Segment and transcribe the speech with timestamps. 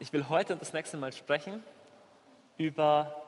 [0.00, 1.60] Ich will heute und das nächste Mal sprechen
[2.56, 3.20] über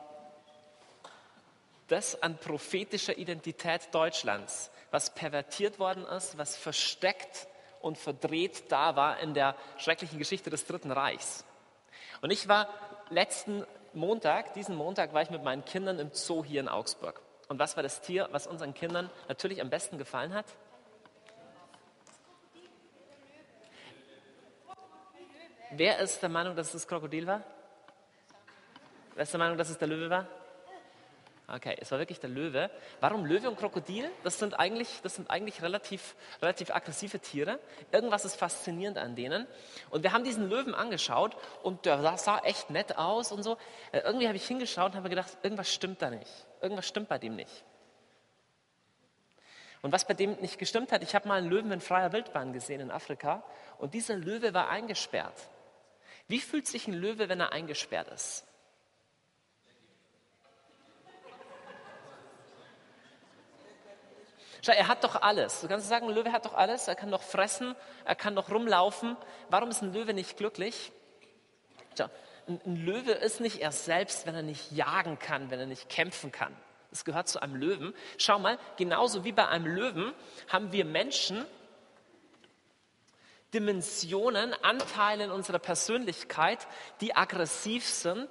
[1.89, 7.49] das an prophetischer Identität Deutschlands, was pervertiert worden ist, was versteckt
[7.81, 11.45] und verdreht da war in der schrecklichen Geschichte des Dritten Reichs.
[12.23, 12.69] Und ich war
[13.09, 17.21] letzten Montag, diesen Montag war ich mit meinen Kindern im Zoo hier in Augsburg.
[17.49, 20.47] Und was war das Tier, was unseren Kindern natürlich am besten gefallen hat?
[25.73, 27.43] Wer ist der Meinung, dass es das Krokodil war?
[29.15, 30.27] Wer ist der Meinung, dass es der Löwe war?
[31.47, 32.71] Okay, es war wirklich der Löwe.
[33.01, 34.09] Warum Löwe und Krokodil?
[34.23, 37.59] Das sind eigentlich, das sind eigentlich relativ, relativ aggressive Tiere.
[37.91, 39.47] Irgendwas ist faszinierend an denen.
[39.91, 43.57] Und wir haben diesen Löwen angeschaut und der sah echt nett aus und so.
[43.93, 46.31] Äh, irgendwie habe ich hingeschaut und habe gedacht, irgendwas stimmt da nicht.
[46.61, 47.65] Irgendwas stimmt bei dem nicht.
[49.83, 52.53] Und was bei dem nicht gestimmt hat, ich habe mal einen Löwen in freier Wildbahn
[52.53, 53.43] gesehen in Afrika
[53.79, 55.49] und dieser Löwe war eingesperrt.
[56.31, 58.47] Wie fühlt sich ein Löwe, wenn er eingesperrt ist?
[64.63, 65.61] Schau, er hat doch alles.
[65.61, 66.87] Du kannst sagen, ein Löwe hat doch alles.
[66.87, 69.17] Er kann doch fressen, er kann doch rumlaufen.
[69.49, 70.93] Warum ist ein Löwe nicht glücklich?
[71.99, 72.09] Schau,
[72.47, 75.89] ein, ein Löwe ist nicht er selbst, wenn er nicht jagen kann, wenn er nicht
[75.89, 76.55] kämpfen kann.
[76.91, 77.93] Das gehört zu einem Löwen.
[78.19, 80.15] Schau mal, genauso wie bei einem Löwen
[80.47, 81.45] haben wir Menschen
[83.55, 86.67] Dimensionen, Anteile in unserer Persönlichkeit,
[87.01, 88.29] die aggressiv sind.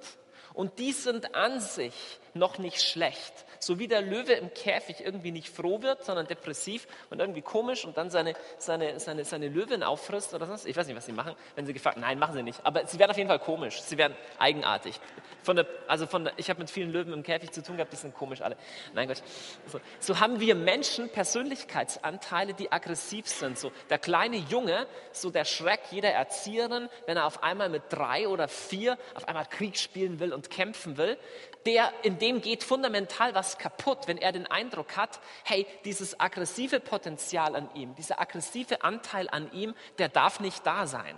[0.52, 1.94] Und die sind an sich
[2.34, 6.88] noch nicht schlecht so wie der Löwe im Käfig irgendwie nicht froh wird, sondern depressiv
[7.10, 10.66] und irgendwie komisch und dann seine, seine, seine, seine Löwin auffrisst oder sonst.
[10.66, 12.58] Ich weiß nicht, was sie machen, wenn sie gefragt Nein, machen sie nicht.
[12.64, 13.82] Aber sie werden auf jeden Fall komisch.
[13.82, 14.98] Sie werden eigenartig.
[15.42, 17.92] Von der, also von der, ich habe mit vielen Löwen im Käfig zu tun gehabt,
[17.92, 18.56] die sind komisch alle.
[18.94, 19.22] Nein Gott.
[19.66, 23.58] So, so haben wir Menschen Persönlichkeitsanteile, die aggressiv sind.
[23.58, 28.26] So der kleine Junge, so der Schreck jeder Erzieherin, wenn er auf einmal mit drei
[28.26, 31.18] oder vier auf einmal Krieg spielen will und kämpfen will,
[31.66, 36.80] der, in dem geht fundamental was kaputt, wenn er den Eindruck hat, hey, dieses aggressive
[36.80, 41.16] Potenzial an ihm, dieser aggressive Anteil an ihm, der darf nicht da sein.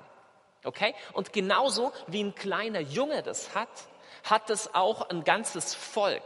[0.65, 0.95] Okay?
[1.13, 3.69] Und genauso wie ein kleiner Junge das hat,
[4.25, 6.23] hat es auch ein ganzes Volk.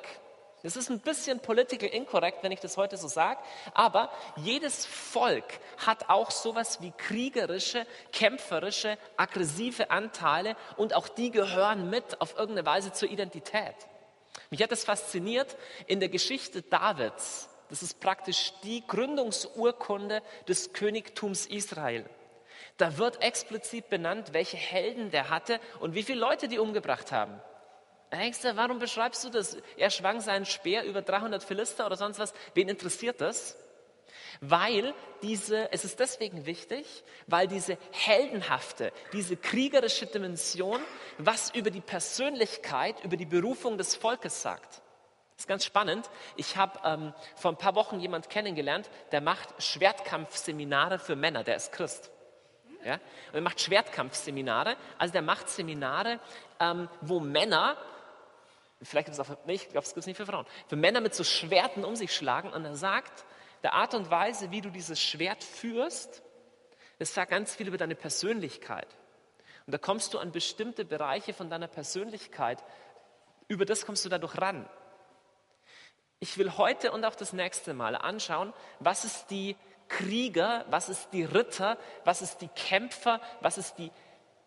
[0.63, 3.41] Das ist ein bisschen political incorrect, wenn ich das heute so sage,
[3.73, 5.45] aber jedes Volk
[5.87, 12.67] hat auch sowas wie kriegerische, kämpferische, aggressive Anteile und auch die gehören mit auf irgendeine
[12.67, 13.77] Weise zur Identität.
[14.57, 15.55] Mich hat das fasziniert
[15.87, 17.51] in der Geschichte Davids.
[17.69, 22.09] Das ist praktisch die Gründungsurkunde des Königtums Israel.
[22.79, 27.39] Da wird explizit benannt, welche Helden der hatte und wie viele Leute die umgebracht haben.
[28.11, 29.59] denkst du, warum beschreibst du das?
[29.77, 32.33] Er schwang seinen Speer über 300 Philister oder sonst was.
[32.55, 33.59] Wen interessiert das?
[34.41, 40.81] Weil diese, es ist deswegen wichtig, weil diese heldenhafte, diese kriegerische Dimension
[41.19, 44.83] was über die Persönlichkeit, über die Berufung des Volkes sagt.
[45.37, 46.09] Das ist ganz spannend.
[46.37, 51.57] Ich habe ähm, vor ein paar Wochen jemand kennengelernt, der macht Schwertkampfseminare für Männer, der
[51.57, 52.11] ist Christ.
[52.85, 52.95] Ja?
[52.95, 56.21] Und er macht Schwertkampfseminare, also der macht Seminare,
[56.59, 57.77] ähm, wo Männer,
[58.81, 61.01] vielleicht gibt es auch, nee, ich glaube, es gibt es nicht für Frauen, für Männer
[61.01, 63.27] mit so Schwerten um sich schlagen und er sagt,
[63.67, 66.23] der Art und Weise, wie du dieses Schwert führst,
[67.01, 68.87] das sagt ganz viel über deine Persönlichkeit.
[69.67, 72.63] Und da kommst du an bestimmte Bereiche von deiner Persönlichkeit,
[73.49, 74.69] über das kommst du dadurch ran.
[76.21, 79.57] Ich will heute und auch das nächste Mal anschauen, was ist die
[79.89, 83.91] Krieger, was ist die Ritter, was ist die Kämpfer, was ist die,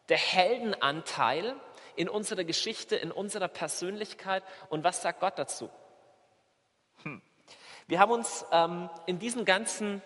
[0.07, 1.57] der Heldenanteil
[1.97, 5.69] in unserer Geschichte, in unserer Persönlichkeit und was sagt Gott dazu.
[7.03, 7.21] Hm.
[7.89, 10.03] Wir haben uns ähm, in, diesen ganzen,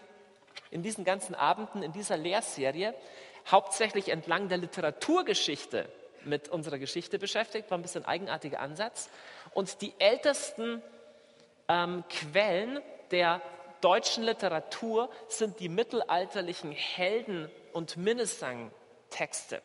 [0.72, 2.96] in diesen ganzen Abenden, in dieser Lehrserie
[3.52, 5.90] hauptsächlich entlang der Literaturgeschichte
[6.24, 9.10] mit unserer Geschichte beschäftigt, war ein bisschen ein eigenartiger Ansatz.
[9.54, 10.82] Und die ältesten
[11.68, 12.80] ähm, Quellen
[13.12, 13.42] der
[13.82, 19.62] deutschen Literatur sind die mittelalterlichen Helden- und Minnesang-Texte.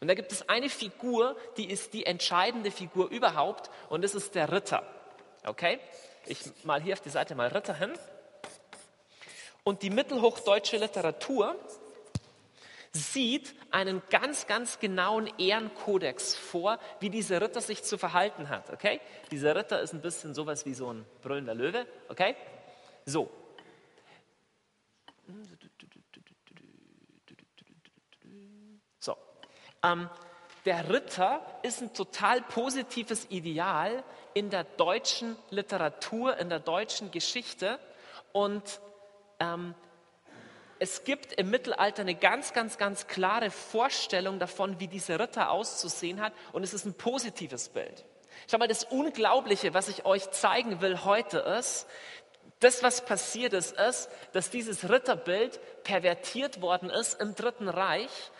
[0.00, 4.34] Und da gibt es eine Figur, die ist die entscheidende Figur überhaupt, und das ist
[4.34, 4.82] der Ritter.
[5.46, 5.78] Okay?
[6.26, 7.92] Ich mal hier auf die Seite mal Ritter hin.
[9.62, 11.56] Und die mittelhochdeutsche Literatur
[12.92, 18.70] sieht einen ganz, ganz genauen Ehrenkodex vor, wie dieser Ritter sich zu verhalten hat.
[18.70, 19.00] Okay?
[19.30, 21.86] Dieser Ritter ist ein bisschen sowas wie so ein brüllender Löwe.
[22.08, 22.36] Okay?
[23.04, 23.30] So.
[29.00, 29.16] So.
[29.82, 30.08] Ähm,
[30.64, 37.78] der Ritter ist ein total positives Ideal in der deutschen Literatur, in der deutschen Geschichte
[38.32, 38.80] und
[39.40, 39.74] ähm,
[40.78, 46.20] es gibt im Mittelalter eine ganz, ganz, ganz klare Vorstellung davon, wie dieser Ritter auszusehen
[46.20, 46.32] hat.
[46.52, 48.04] Und es ist ein positives Bild.
[48.50, 51.86] Schau mal, das Unglaubliche, was ich euch zeigen will heute ist,
[52.60, 58.30] das, was passiert ist, ist, dass dieses Ritterbild pervertiert worden ist im Dritten Reich,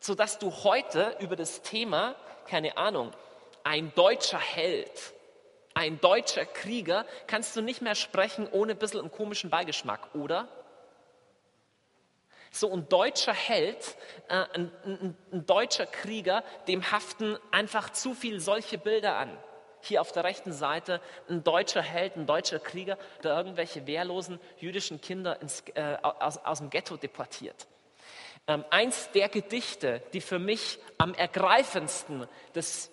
[0.00, 2.14] sodass du heute über das Thema,
[2.46, 3.12] keine Ahnung,
[3.64, 4.90] ein deutscher Held,
[5.76, 10.48] ein deutscher Krieger, kannst du nicht mehr sprechen ohne ein bisschen einen komischen Beigeschmack, oder?
[12.50, 13.94] So ein deutscher Held,
[14.28, 19.36] äh, ein, ein, ein deutscher Krieger, dem haften einfach zu viel solche Bilder an.
[19.82, 25.02] Hier auf der rechten Seite ein deutscher Held, ein deutscher Krieger, der irgendwelche wehrlosen jüdischen
[25.02, 27.66] Kinder ins, äh, aus, aus dem Ghetto deportiert.
[28.48, 32.90] Ähm, eins der Gedichte, die für mich am ergreifendsten das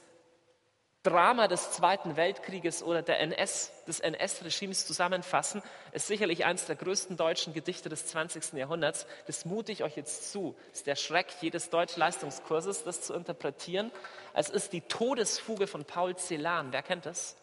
[1.03, 5.61] Drama des Zweiten Weltkrieges oder der NS, des NS-Regimes zusammenfassen,
[5.91, 8.53] ist sicherlich eines der größten deutschen Gedichte des 20.
[8.53, 9.05] Jahrhunderts.
[9.27, 10.55] Das mute ich euch jetzt zu.
[10.69, 13.91] Das ist der Schreck jedes Deutschleistungskurses, das zu interpretieren.
[14.33, 16.71] Es ist die Todesfuge von Paul Celan.
[16.71, 17.35] Wer kennt das?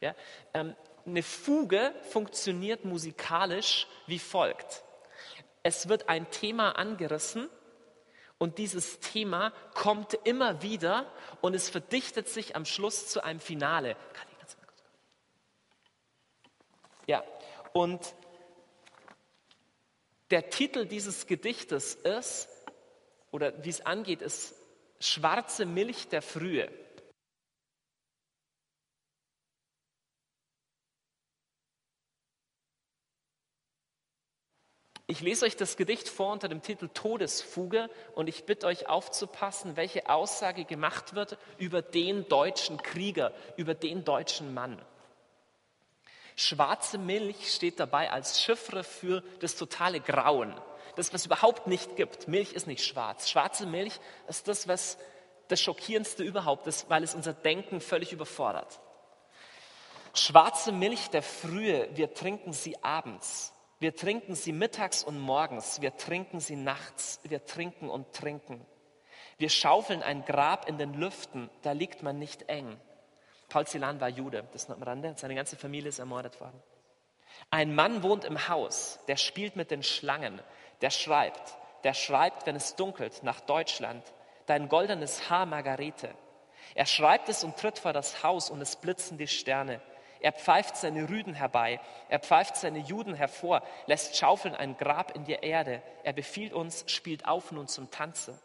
[0.00, 0.14] Ja,
[0.54, 0.76] ähm,
[1.06, 4.84] eine Fuge funktioniert musikalisch wie folgt.
[5.64, 7.50] Es wird ein Thema angerissen
[8.38, 13.96] und dieses Thema kommt immer wieder und es verdichtet sich am Schluss zu einem Finale.
[17.06, 17.24] Ja,
[17.72, 18.14] und
[20.30, 22.48] der Titel dieses Gedichtes ist,
[23.30, 24.54] oder wie es angeht, ist
[25.00, 26.68] Schwarze Milch der Frühe.
[35.10, 39.74] Ich lese euch das Gedicht vor unter dem Titel Todesfuge und ich bitte euch aufzupassen,
[39.74, 44.78] welche Aussage gemacht wird über den deutschen Krieger, über den deutschen Mann.
[46.36, 50.54] Schwarze Milch steht dabei als Chiffre für das totale Grauen.
[50.94, 52.28] Das, was überhaupt nicht gibt.
[52.28, 53.30] Milch ist nicht schwarz.
[53.30, 54.98] Schwarze Milch ist das, was
[55.48, 58.78] das Schockierendste überhaupt ist, weil es unser Denken völlig überfordert.
[60.12, 63.54] Schwarze Milch der Frühe, wir trinken sie abends.
[63.80, 68.66] Wir trinken sie mittags und morgens, wir trinken sie nachts, wir trinken und trinken.
[69.36, 72.80] Wir schaufeln ein Grab in den Lüften, da liegt man nicht eng.
[73.48, 76.60] Paul Celan war Jude, das ist noch am Rande, seine ganze Familie ist ermordet worden.
[77.50, 80.40] Ein Mann wohnt im Haus, der spielt mit den Schlangen,
[80.80, 84.04] der schreibt, der schreibt, wenn es dunkelt, nach Deutschland,
[84.46, 86.10] dein goldenes Haar, Margarete.
[86.74, 89.80] Er schreibt es und tritt vor das Haus und es blitzen die Sterne.
[90.20, 95.24] Er pfeift seine Rüden herbei, er pfeift seine Juden hervor, lässt schaufeln ein Grab in
[95.24, 95.82] die Erde.
[96.02, 98.38] Er befiehlt uns, spielt auf nun zum Tanze.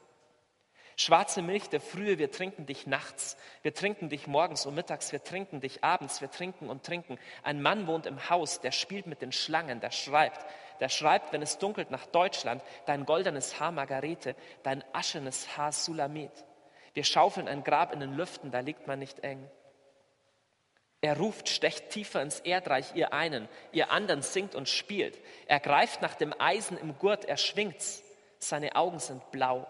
[0.96, 5.24] Schwarze Milch der Frühe, wir trinken dich nachts, wir trinken dich morgens und mittags, wir
[5.24, 7.18] trinken dich abends, wir trinken und trinken.
[7.42, 10.46] Ein Mann wohnt im Haus, der spielt mit den Schlangen, der schreibt,
[10.80, 16.32] der schreibt, wenn es dunkelt nach Deutschland, dein goldenes Haar Margarete, dein aschenes Haar Sulamit.
[16.94, 19.50] Wir schaufeln ein Grab in den Lüften, da liegt man nicht eng.
[21.04, 25.20] Er ruft, stecht tiefer ins Erdreich, ihr einen, ihr anderen singt und spielt.
[25.48, 28.02] Er greift nach dem Eisen im Gurt, er schwingt's.
[28.40, 29.68] Seine Augen sind blau.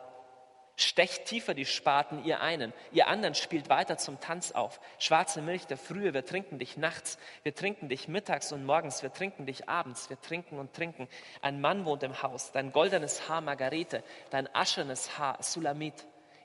[0.76, 4.80] Stecht tiefer die Spaten, ihr einen, ihr anderen spielt weiter zum Tanz auf.
[5.00, 9.12] Schwarze Milch der Frühe, wir trinken dich nachts, wir trinken dich mittags und morgens, wir
[9.12, 11.08] trinken dich abends, wir trinken und trinken.
[11.42, 15.96] Ein Mann wohnt im Haus, dein goldenes Haar Margarete, dein aschenes Haar Sulamit.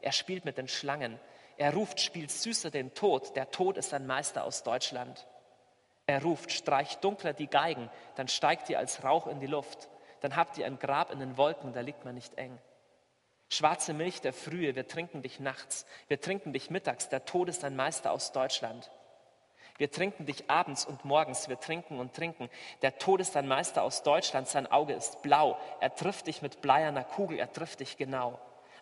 [0.01, 1.21] Er spielt mit den Schlangen,
[1.59, 3.35] er ruft, spielt süßer den Tod.
[3.37, 5.27] Der Tod ist ein Meister aus Deutschland.
[6.07, 9.89] Er ruft, streicht dunkler die Geigen, dann steigt ihr als Rauch in die Luft.
[10.21, 12.57] Dann habt ihr ein Grab in den Wolken, da liegt man nicht eng.
[13.51, 17.65] Schwarze Milch der Frühe, wir trinken dich nachts, wir trinken dich mittags, der Tod ist
[17.65, 18.91] ein Meister aus Deutschland.
[19.79, 22.51] Wir trinken dich abends und morgens, wir trinken und trinken.
[22.83, 26.61] Der Tod ist ein Meister aus Deutschland, sein Auge ist blau, er trifft dich mit
[26.61, 28.39] bleierner Kugel, er trifft dich genau.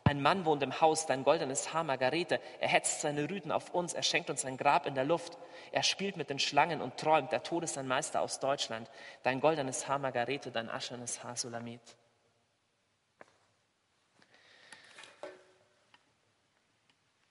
[0.07, 2.41] Ein Mann wohnt im Haus, dein goldenes Haar, Margarete.
[2.61, 5.37] Er hetzt seine Rüden auf uns, er schenkt uns ein Grab in der Luft.
[5.73, 8.89] Er spielt mit den Schlangen und träumt, der Tod ist ein Meister aus Deutschland.
[9.25, 11.81] Dein goldenes Haar, Margarete, dein aschenes Haar, Sulamit.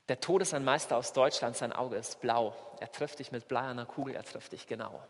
[0.09, 2.53] Der Tod ist ein Meister aus Deutschland, sein Auge ist blau.
[2.81, 5.01] Er trifft dich mit bleierner Kugel, er trifft dich genau.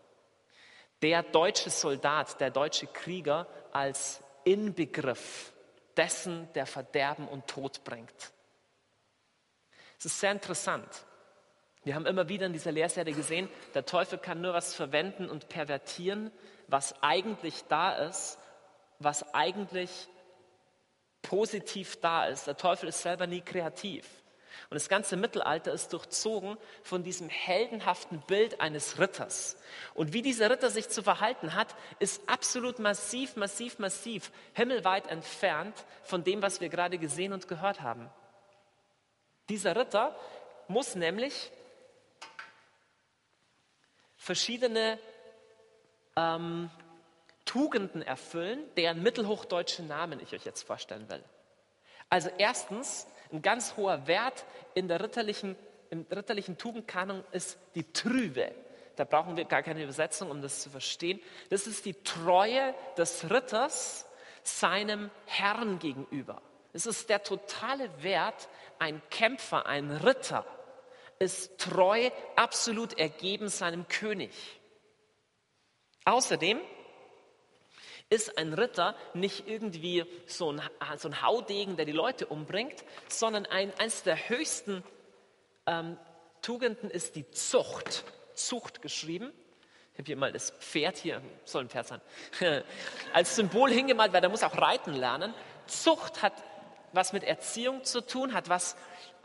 [1.01, 5.54] Der deutsche Soldat, der deutsche Krieger als Inbegriff
[5.97, 8.33] dessen, der Verderben und Tod bringt.
[9.97, 11.05] Es ist sehr interessant.
[11.83, 15.49] Wir haben immer wieder in dieser Lehrserie gesehen, der Teufel kann nur was verwenden und
[15.49, 16.31] pervertieren,
[16.67, 18.39] was eigentlich da ist,
[18.99, 20.07] was eigentlich
[21.21, 22.47] positiv da ist.
[22.47, 24.07] Der Teufel ist selber nie kreativ.
[24.69, 29.57] Und das ganze Mittelalter ist durchzogen von diesem heldenhaften Bild eines Ritters.
[29.93, 35.85] Und wie dieser Ritter sich zu verhalten hat, ist absolut massiv, massiv, massiv, himmelweit entfernt
[36.03, 38.09] von dem, was wir gerade gesehen und gehört haben.
[39.49, 40.15] Dieser Ritter
[40.67, 41.51] muss nämlich
[44.17, 44.97] verschiedene
[46.15, 46.71] ähm,
[47.45, 51.23] Tugenden erfüllen, deren mittelhochdeutsche Namen ich euch jetzt vorstellen will.
[52.09, 55.55] Also erstens, ein ganz hoher Wert in der ritterlichen,
[55.89, 58.51] im ritterlichen Tugendkanon ist die Trübe.
[58.95, 61.19] Da brauchen wir gar keine Übersetzung, um das zu verstehen.
[61.49, 64.05] Das ist die Treue des Ritters
[64.43, 66.41] seinem Herrn gegenüber.
[66.71, 68.47] Es ist der totale Wert,
[68.79, 70.45] ein Kämpfer, ein Ritter
[71.19, 74.31] ist treu, absolut ergeben seinem König.
[76.03, 76.59] Außerdem
[78.09, 80.61] ist ein Ritter nicht irgendwie so ein,
[80.97, 84.83] so ein Haudegen, der die Leute umbringt, sondern ein, eines der höchsten
[85.65, 85.97] ähm,
[86.41, 88.03] Tugenden ist die Zucht.
[88.35, 89.31] Zucht geschrieben.
[89.93, 92.01] Ich habe hier mal das Pferd hier, soll ein Pferd sein,
[93.13, 95.33] als Symbol hingemalt, weil der muss auch reiten lernen.
[95.67, 96.33] Zucht hat
[96.91, 98.75] was mit Erziehung zu tun, hat was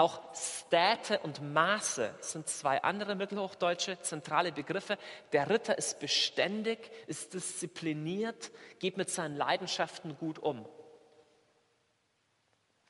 [0.01, 4.97] auch Städte und Maße sind zwei andere mittelhochdeutsche zentrale Begriffe.
[5.33, 10.67] Der Ritter ist beständig, ist diszipliniert, geht mit seinen Leidenschaften gut um.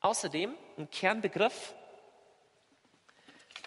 [0.00, 1.74] Außerdem ein Kernbegriff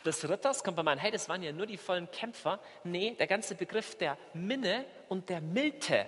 [0.05, 2.61] des Ritters, kommt bei meinen, hey, das waren ja nur die vollen Kämpfer.
[2.85, 6.05] Nee, der ganze Begriff der Minne und der Milte.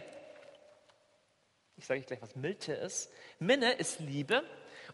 [1.76, 3.12] Ich sage euch gleich, was Milte ist.
[3.40, 4.42] Minne ist Liebe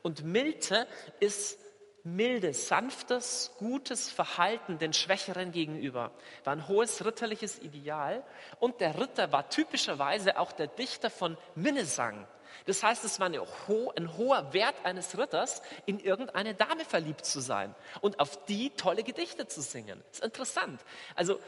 [0.02, 0.88] und Milte
[1.20, 1.60] ist
[2.04, 6.12] mildes, sanftes, gutes Verhalten den Schwächeren gegenüber.
[6.44, 8.24] War ein hohes ritterliches Ideal.
[8.60, 12.28] Und der Ritter war typischerweise auch der Dichter von Minnesang.
[12.66, 17.74] Das heißt, es war ein hoher Wert eines Ritters, in irgendeine Dame verliebt zu sein
[18.02, 20.04] und auf die tolle Gedichte zu singen.
[20.10, 20.82] Das ist interessant.
[21.16, 21.40] Also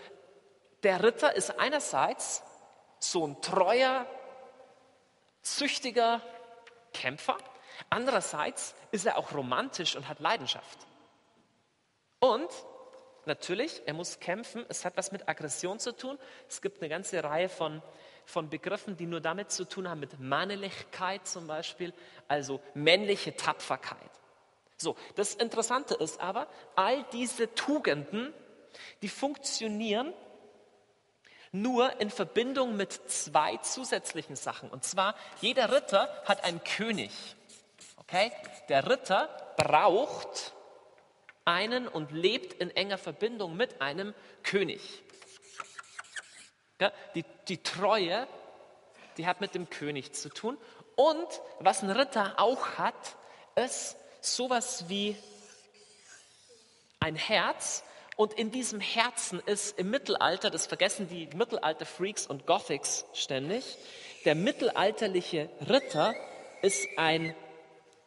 [0.83, 2.41] der Ritter ist einerseits
[2.99, 4.05] so ein treuer,
[5.41, 6.21] züchtiger
[6.93, 7.37] Kämpfer
[7.89, 10.79] Andererseits ist er auch romantisch und hat Leidenschaft.
[12.19, 12.49] Und
[13.25, 14.65] natürlich, er muss kämpfen.
[14.69, 16.17] Es hat was mit Aggression zu tun.
[16.47, 17.81] Es gibt eine ganze Reihe von,
[18.25, 21.93] von Begriffen, die nur damit zu tun haben, mit Männlichkeit zum Beispiel,
[22.27, 24.11] also männliche Tapferkeit.
[24.77, 28.33] So, das Interessante ist aber, all diese Tugenden,
[29.01, 30.13] die funktionieren
[31.51, 34.69] nur in Verbindung mit zwei zusätzlichen Sachen.
[34.69, 37.11] Und zwar, jeder Ritter hat einen König.
[38.13, 38.31] Okay?
[38.69, 39.27] Der Ritter
[39.57, 40.53] braucht
[41.45, 45.01] einen und lebt in enger Verbindung mit einem König.
[47.15, 48.27] Die, die Treue,
[49.17, 50.59] die hat mit dem König zu tun.
[50.95, 51.27] Und
[51.59, 53.15] was ein Ritter auch hat,
[53.55, 55.15] ist sowas wie
[56.99, 57.83] ein Herz.
[58.15, 63.75] Und in diesem Herzen ist im Mittelalter, das vergessen die Mittelalter-Freaks und Gothics ständig,
[64.23, 66.13] der mittelalterliche Ritter
[66.61, 67.35] ist ein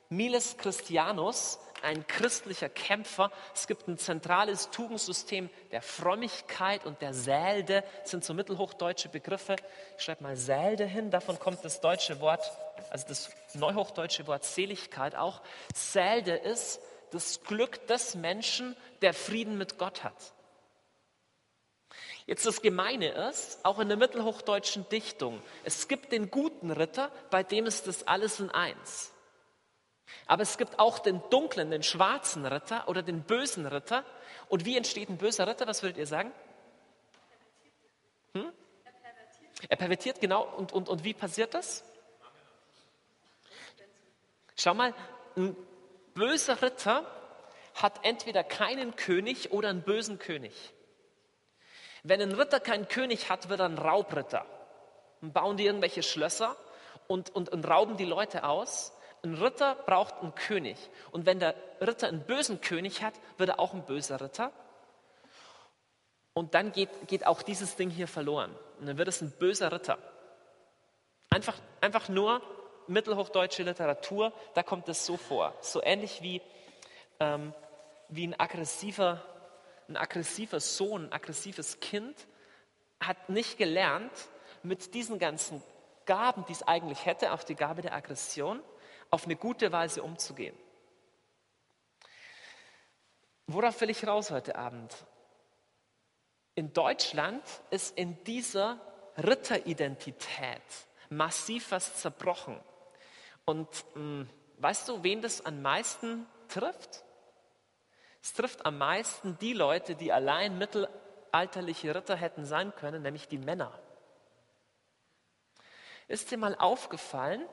[0.08, 3.30] Miles Christianus, ein christlicher Kämpfer.
[3.54, 9.56] Es gibt ein zentrales Tugendsystem der Frömmigkeit und der Sälde, das sind so mittelhochdeutsche Begriffe.
[9.98, 12.50] Ich schreibe mal Sälde hin, davon kommt das deutsche Wort,
[12.90, 15.42] also das neuhochdeutsche Wort Seligkeit auch.
[15.74, 20.32] Sälde ist das Glück des Menschen, der Frieden mit Gott hat.
[22.26, 27.44] Jetzt das Gemeine ist, auch in der mittelhochdeutschen Dichtung, es gibt den guten Ritter, bei
[27.44, 29.12] dem ist das alles in eins.
[30.26, 34.04] Aber es gibt auch den dunklen, den schwarzen Ritter oder den bösen Ritter.
[34.48, 35.66] Und wie entsteht ein böser Ritter?
[35.66, 36.32] Was würdet ihr sagen?
[38.34, 38.52] Hm?
[39.68, 40.42] Er pervertiert, genau.
[40.42, 41.84] Und, und, und wie passiert das?
[44.56, 44.94] Schau mal,
[45.36, 45.56] ein
[46.14, 47.04] böser Ritter
[47.74, 50.54] hat entweder keinen König oder einen bösen König.
[52.02, 54.46] Wenn ein Ritter keinen König hat, wird er ein Raubritter.
[55.20, 56.56] Und bauen die irgendwelche Schlösser
[57.06, 58.92] und, und, und rauben die Leute aus.
[59.26, 60.76] Ein Ritter braucht einen König.
[61.10, 64.52] Und wenn der Ritter einen bösen König hat, wird er auch ein böser Ritter.
[66.32, 68.54] Und dann geht, geht auch dieses Ding hier verloren.
[68.78, 69.98] Und dann wird es ein böser Ritter.
[71.28, 72.40] Einfach, einfach nur
[72.86, 75.54] mittelhochdeutsche Literatur, da kommt es so vor.
[75.60, 76.40] So ähnlich wie,
[77.18, 77.52] ähm,
[78.08, 79.22] wie ein, aggressiver,
[79.88, 82.28] ein aggressiver Sohn, ein aggressives Kind
[83.00, 84.12] hat nicht gelernt,
[84.62, 85.62] mit diesen ganzen
[86.06, 88.62] Gaben, die es eigentlich hätte, auch die Gabe der Aggression,
[89.10, 90.56] auf eine gute Weise umzugehen.
[93.46, 94.94] Worauf will ich raus heute Abend?
[96.54, 98.80] In Deutschland ist in dieser
[99.18, 100.62] Ritteridentität
[101.10, 102.58] massiv was zerbrochen.
[103.44, 107.04] Und mh, hm, weißt du, wen das am meisten trifft?
[108.22, 113.38] Es trifft am meisten die Leute, die allein mittelalterliche Ritter hätten sein können, nämlich die
[113.38, 113.78] Männer.
[116.08, 117.46] Ist dir mal aufgefallen,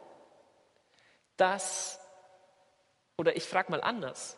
[1.37, 1.99] dass,
[3.17, 4.37] oder ich frage mal anders,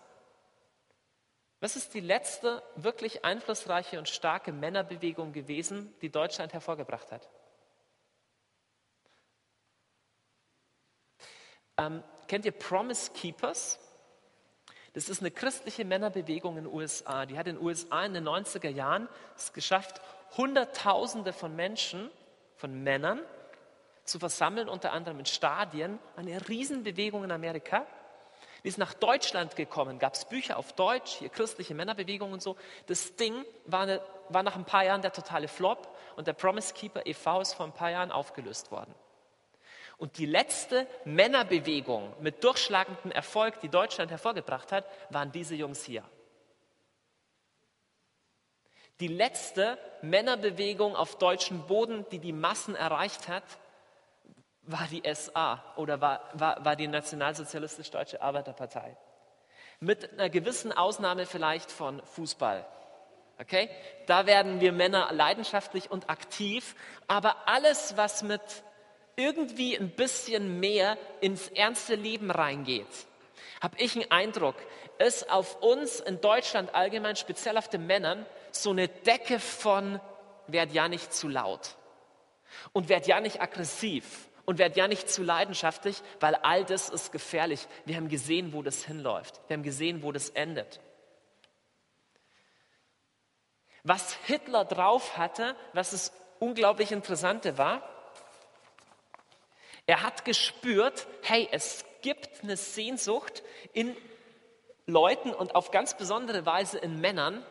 [1.59, 7.27] was ist die letzte wirklich einflussreiche und starke Männerbewegung gewesen, die Deutschland hervorgebracht hat?
[11.77, 13.79] Ähm, kennt ihr Promise Keepers?
[14.93, 17.25] Das ist eine christliche Männerbewegung in den USA.
[17.25, 20.01] Die hat in den USA in den 90er Jahren es geschafft,
[20.37, 22.09] Hunderttausende von Menschen,
[22.55, 23.19] von Männern,
[24.05, 25.99] zu versammeln, unter anderem in Stadien.
[26.15, 27.85] Eine Riesenbewegung in Amerika.
[28.63, 32.55] Die ist nach Deutschland gekommen, gab es Bücher auf Deutsch, hier christliche Männerbewegung und so.
[32.87, 36.73] Das Ding war, eine, war nach ein paar Jahren der totale Flop und der Promise
[36.73, 37.41] Keeper e.V.
[37.41, 38.95] ist vor ein paar Jahren aufgelöst worden.
[39.97, 46.03] Und die letzte Männerbewegung mit durchschlagendem Erfolg, die Deutschland hervorgebracht hat, waren diese Jungs hier.
[48.99, 53.43] Die letzte Männerbewegung auf deutschem Boden, die die Massen erreicht hat,
[54.67, 58.97] war die SA oder war, war, war die Nationalsozialistisch-Deutsche Arbeiterpartei.
[59.79, 62.65] Mit einer gewissen Ausnahme vielleicht von Fußball.
[63.39, 63.69] Okay?
[64.07, 66.75] Da werden wir Männer leidenschaftlich und aktiv,
[67.07, 68.41] aber alles, was mit
[69.15, 72.87] irgendwie ein bisschen mehr ins ernste Leben reingeht,
[73.61, 74.55] habe ich einen Eindruck,
[74.97, 79.99] ist auf uns in Deutschland allgemein, speziell auf den Männern, so eine Decke von
[80.47, 81.75] werd ja nicht zu laut
[82.71, 87.11] und werd ja nicht aggressiv und werd ja nicht zu leidenschaftlich, weil all das ist
[87.11, 87.67] gefährlich.
[87.85, 89.41] Wir haben gesehen, wo das hinläuft.
[89.47, 90.79] Wir haben gesehen, wo das endet.
[93.83, 97.87] Was Hitler drauf hatte, was das unglaublich Interessante war,
[99.87, 103.95] er hat gespürt, hey, es gibt eine Sehnsucht in
[104.87, 107.45] Leuten und auf ganz besondere Weise in Männern,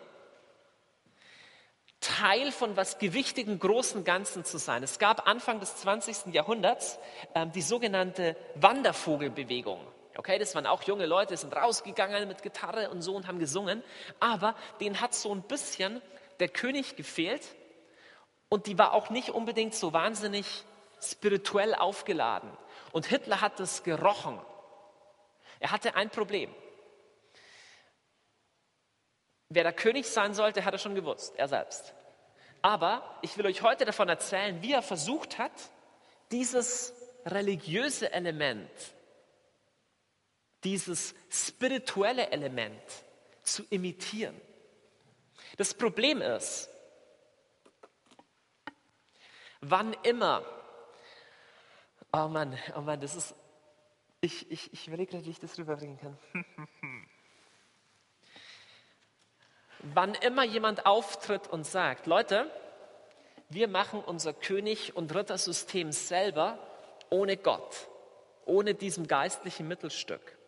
[2.05, 4.83] Teil von was gewichtigen großen Ganzen zu sein.
[4.83, 6.35] Es gab Anfang des 20.
[6.35, 6.99] Jahrhunderts
[7.33, 9.81] äh, die sogenannte Wandervogelbewegung.
[10.15, 13.39] Okay, das waren auch junge Leute, die sind rausgegangen mit Gitarre und so und haben
[13.39, 13.83] gesungen,
[14.21, 16.03] aber denen hat so ein bisschen
[16.41, 17.43] der König gefehlt
[18.51, 20.47] und die war auch nicht unbedingt so wahnsinnig
[21.01, 22.51] spirituell aufgeladen.
[22.93, 24.39] Und Hitler hat das gerochen.
[25.59, 26.55] Er hatte ein Problem.
[29.55, 31.95] Wer der König sein sollte, hat er schon gewusst, er selbst.
[32.63, 35.53] Aber ich will euch heute davon erzählen, wie er versucht hat,
[36.33, 36.93] dieses
[37.25, 38.71] religiöse Element,
[40.65, 42.83] dieses spirituelle Element
[43.43, 44.41] zu imitieren.
[45.57, 46.69] Das Problem ist,
[49.61, 50.45] wann immer
[52.17, 53.35] Oh Mann, oh Mann, das ist.
[54.21, 56.17] Ich, ich, ich überlege gerade, wie ich das rüberbringen kann.
[59.93, 62.51] Wann immer jemand auftritt und sagt, Leute,
[63.51, 66.59] wir machen unser König- und Rittersystem selber
[67.11, 67.89] ohne Gott,
[68.47, 70.39] ohne diesem geistlichen Mittelstück.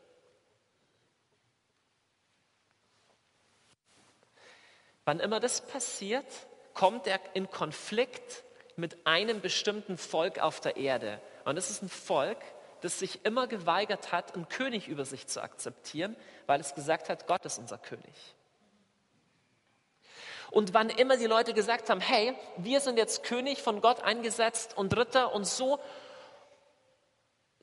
[5.05, 6.27] Wann immer das passiert,
[6.72, 8.42] kommt er in Konflikt
[8.77, 11.20] mit einem bestimmten Volk auf der Erde.
[11.44, 12.38] Und es ist ein Volk,
[12.81, 17.27] das sich immer geweigert hat, einen König über sich zu akzeptieren, weil es gesagt hat,
[17.27, 18.14] Gott ist unser König.
[20.50, 24.76] Und wann immer die Leute gesagt haben, hey, wir sind jetzt König von Gott eingesetzt
[24.76, 25.78] und Ritter und so,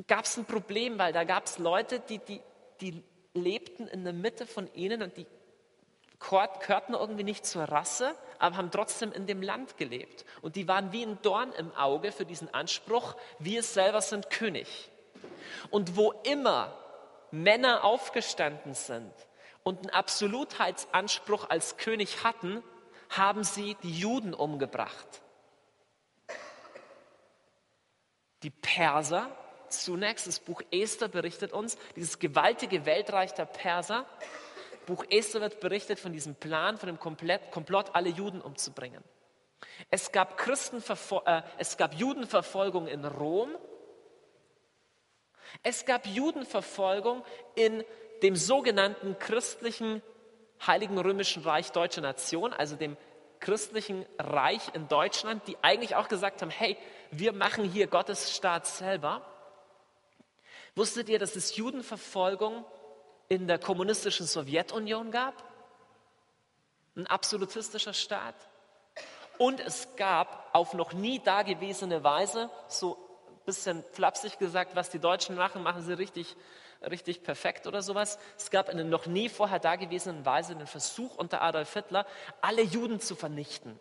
[0.07, 2.41] gab es ein Problem, weil da gab es Leute, die, die,
[2.81, 5.25] die lebten in der Mitte von ihnen und die
[6.19, 10.25] gehörten irgendwie nicht zur Rasse, aber haben trotzdem in dem Land gelebt.
[10.41, 14.89] Und die waren wie ein Dorn im Auge für diesen Anspruch, wir selber sind König.
[15.69, 16.73] Und wo immer
[17.31, 19.11] Männer aufgestanden sind
[19.63, 22.63] und einen Absolutheitsanspruch als König hatten,
[23.17, 25.21] haben sie die Juden umgebracht.
[28.43, 29.29] Die Perser,
[29.69, 34.05] zunächst das Buch Esther berichtet uns, dieses gewaltige Weltreich der Perser,
[34.85, 39.03] Buch Esther wird berichtet von diesem Plan, von dem Komplott, alle Juden umzubringen.
[39.89, 43.49] Es gab, äh, es gab Judenverfolgung in Rom.
[45.61, 47.23] Es gab Judenverfolgung
[47.55, 47.83] in
[48.21, 50.01] dem sogenannten christlichen
[50.67, 52.97] Heiligen Römischen Reich Deutscher Nation, also dem
[53.39, 56.77] christlichen Reich in Deutschland, die eigentlich auch gesagt haben, hey,
[57.11, 59.21] wir machen hier Gottes Staat selber.
[60.75, 62.65] Wusstet ihr, dass es Judenverfolgung
[63.27, 65.43] in der kommunistischen Sowjetunion gab,
[66.95, 68.35] ein absolutistischer Staat.
[69.37, 72.97] Und es gab auf noch nie dagewesene Weise, so
[73.27, 76.35] ein bisschen flapsig gesagt, was die Deutschen machen, machen sie richtig
[76.89, 78.19] richtig perfekt oder sowas.
[78.37, 82.05] Es gab in einer noch nie vorher dagewesenen Weise den Versuch unter Adolf Hitler,
[82.41, 83.79] alle Juden zu vernichten.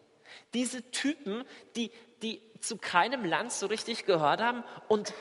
[0.54, 1.44] Diese Typen,
[1.76, 1.90] die,
[2.22, 5.12] die zu keinem Land so richtig gehört haben und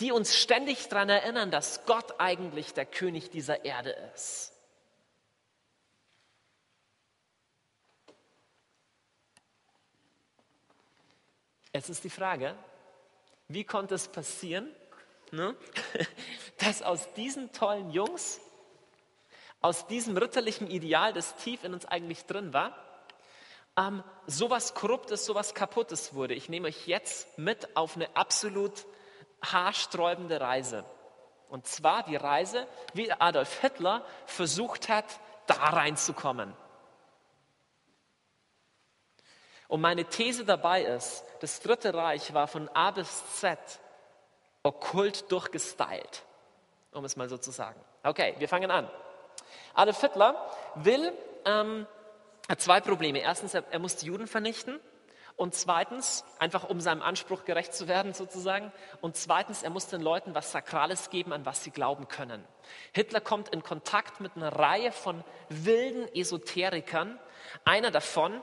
[0.00, 4.52] die uns ständig daran erinnern, dass Gott eigentlich der König dieser Erde ist.
[11.74, 12.54] Jetzt ist die Frage,
[13.48, 14.74] wie konnte es passieren,
[15.30, 15.56] ne,
[16.64, 18.40] dass aus diesen tollen Jungs,
[19.60, 22.76] aus diesem ritterlichen Ideal, das tief in uns eigentlich drin war,
[23.76, 26.34] ähm, sowas Korruptes, sowas Kaputtes wurde.
[26.34, 28.86] Ich nehme euch jetzt mit auf eine absolut
[29.42, 30.84] haarsträubende Reise.
[31.48, 35.04] Und zwar die Reise, wie Adolf Hitler versucht hat,
[35.46, 36.54] da reinzukommen.
[39.68, 43.58] Und meine These dabei ist, das Dritte Reich war von A bis Z
[44.62, 46.24] okkult durchgestylt,
[46.92, 47.80] um es mal so zu sagen.
[48.02, 48.88] Okay, wir fangen an.
[49.74, 51.12] Adolf Hitler will,
[51.44, 51.86] ähm,
[52.48, 53.20] hat zwei Probleme.
[53.20, 54.80] Erstens, er, er muss die Juden vernichten.
[55.36, 58.70] Und zweitens, einfach um seinem Anspruch gerecht zu werden sozusagen.
[59.00, 62.44] Und zweitens, er muss den Leuten was Sakrales geben, an was sie glauben können.
[62.92, 67.18] Hitler kommt in Kontakt mit einer Reihe von wilden Esoterikern.
[67.64, 68.42] Einer davon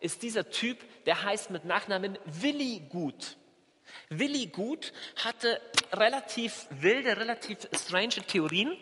[0.00, 3.36] ist dieser Typ, der heißt mit Nachnamen Willi Gut.
[4.08, 4.92] Willi Gut
[5.24, 5.60] hatte
[5.92, 8.76] relativ wilde, relativ strange Theorien.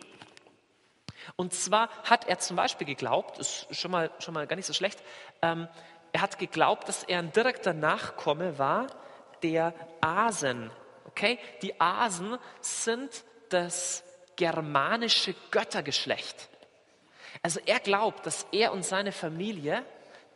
[1.35, 4.73] Und zwar hat er zum Beispiel geglaubt, ist schon mal, schon mal gar nicht so
[4.73, 5.03] schlecht,
[5.43, 5.69] ähm,
[6.13, 8.87] er hat geglaubt, dass er ein direkter Nachkomme war
[9.43, 10.71] der Asen.
[11.09, 11.39] Okay?
[11.63, 13.11] Die Asen sind
[13.51, 14.03] das
[14.37, 16.49] germanische Göttergeschlecht.
[17.43, 19.85] Also er glaubt, dass er und seine Familie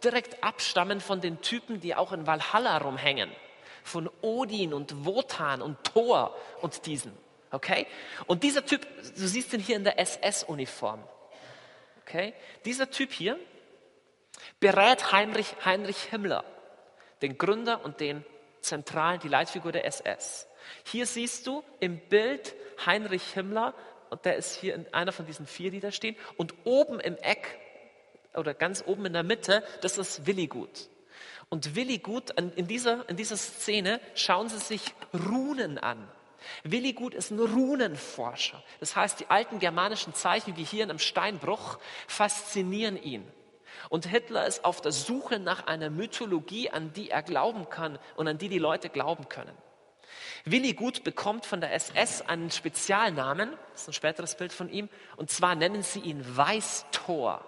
[0.04, 3.30] direkt abstammen von den Typen, die auch in Valhalla rumhängen.
[3.82, 7.16] Von Odin und Wotan und Thor und diesen.
[7.50, 7.86] Okay?
[8.26, 11.02] Und dieser Typ, du siehst ihn hier in der SS-Uniform.
[12.02, 12.34] Okay?
[12.64, 13.38] Dieser Typ hier
[14.58, 16.44] berät Heinrich, Heinrich Himmler,
[17.22, 18.24] den Gründer und den
[18.60, 20.46] zentralen, die Leitfigur der SS.
[20.84, 23.74] Hier siehst du im Bild Heinrich Himmler,
[24.10, 27.16] und der ist hier in einer von diesen vier, die da stehen, und oben im
[27.18, 27.58] Eck
[28.34, 30.88] oder ganz oben in der Mitte, das ist Willi Gut.
[31.50, 36.08] Und Willi Gut, in dieser, in dieser Szene schauen Sie sich Runen an.
[36.62, 38.62] Willi Gut ist ein Runenforscher.
[38.78, 43.26] Das heißt, die alten germanischen Zeichen wie hier in einem Steinbruch faszinieren ihn.
[43.88, 48.28] Und Hitler ist auf der Suche nach einer Mythologie, an die er glauben kann und
[48.28, 49.56] an die die Leute glauben können.
[50.44, 54.88] Willi Gut bekommt von der SS einen Spezialnamen, das ist ein späteres Bild von ihm,
[55.16, 57.44] und zwar nennen sie ihn Weißtor.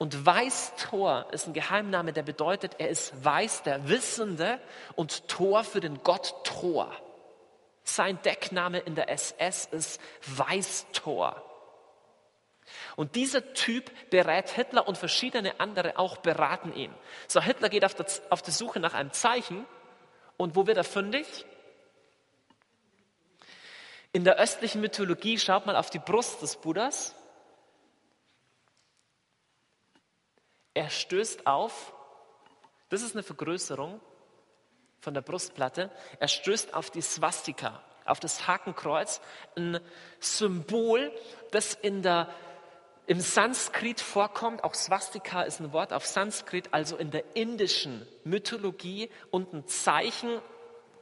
[0.00, 4.58] Und Weißtor ist ein Geheimname, der bedeutet, er ist weiß, der Wissende
[4.96, 6.90] und Tor für den Gott Thor.
[7.84, 11.44] Sein Deckname in der SS ist Weißtor.
[12.96, 16.94] Und dieser Typ berät Hitler und verschiedene andere auch beraten ihn.
[17.28, 19.66] So, Hitler geht auf der, auf der Suche nach einem Zeichen.
[20.38, 21.44] Und wo wird er fündig?
[24.12, 27.14] In der östlichen Mythologie schaut mal auf die Brust des Buddhas.
[30.74, 31.92] Er stößt auf,
[32.88, 34.00] das ist eine Vergrößerung
[35.00, 39.20] von der Brustplatte, er stößt auf die Swastika, auf das Hakenkreuz,
[39.56, 39.80] ein
[40.18, 41.12] Symbol,
[41.50, 42.28] das in der,
[43.06, 44.62] im Sanskrit vorkommt.
[44.62, 50.40] Auch Swastika ist ein Wort auf Sanskrit, also in der indischen Mythologie und ein Zeichen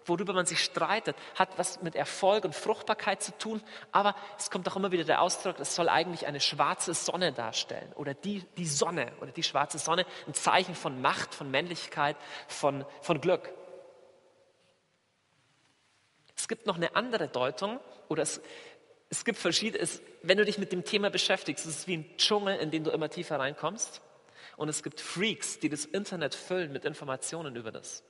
[0.09, 3.62] worüber man sich streitet, hat was mit Erfolg und Fruchtbarkeit zu tun.
[3.92, 7.92] Aber es kommt auch immer wieder der Ausdruck, es soll eigentlich eine schwarze Sonne darstellen
[7.94, 12.16] oder die, die Sonne oder die schwarze Sonne, ein Zeichen von Macht, von Männlichkeit,
[12.47, 13.53] von, von Glück.
[16.37, 18.40] Es gibt noch eine andere Deutung oder es,
[19.11, 22.16] es gibt verschiedene, es, wenn du dich mit dem Thema beschäftigst, es ist wie ein
[22.16, 24.03] Dschungel, in den du immer tiefer reinkommst.
[24.57, 28.03] Und es gibt Freaks, die das Internet füllen mit Informationen über das.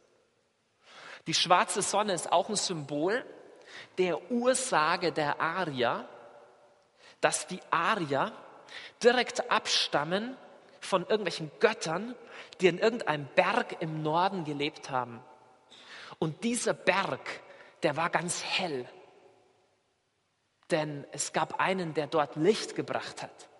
[1.28, 3.22] Die schwarze Sonne ist auch ein Symbol
[3.98, 6.08] der Ursage der Arier,
[7.20, 8.32] dass die Arier
[9.02, 10.38] direkt abstammen
[10.80, 12.14] von irgendwelchen Göttern,
[12.62, 15.22] die in irgendeinem Berg im Norden gelebt haben.
[16.18, 17.20] Und dieser Berg,
[17.82, 18.88] der war ganz hell,
[20.70, 23.50] denn es gab einen, der dort Licht gebracht hat,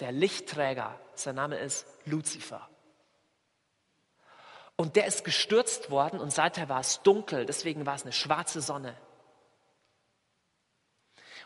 [0.00, 2.68] der Lichtträger, sein Name ist Luzifer.
[4.76, 8.60] Und der ist gestürzt worden und seither war es dunkel, deswegen war es eine schwarze
[8.60, 8.96] Sonne.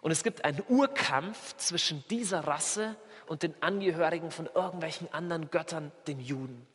[0.00, 5.92] Und es gibt einen Urkampf zwischen dieser Rasse und den Angehörigen von irgendwelchen anderen Göttern,
[6.06, 6.66] den Juden.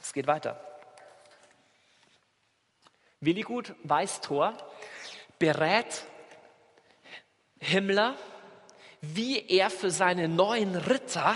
[0.00, 0.58] Es geht weiter.
[3.20, 4.56] Willigut Weißtor
[5.38, 6.04] berät
[7.60, 8.16] Himmler,
[9.00, 11.34] wie er für seine neuen Ritter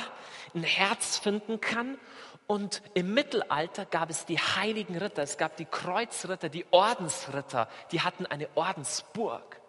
[0.55, 1.98] ein Herz finden kann.
[2.46, 8.01] Und im Mittelalter gab es die heiligen Ritter, es gab die Kreuzritter, die Ordensritter, die
[8.01, 9.61] hatten eine Ordensburg.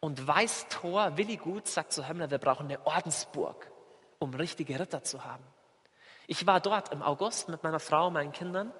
[0.00, 3.70] Und Weißtor, Willigut, sagt zu Himmler, wir brauchen eine Ordensburg,
[4.18, 5.44] um richtige Ritter zu haben.
[6.26, 8.72] Ich war dort im August mit meiner Frau und meinen Kindern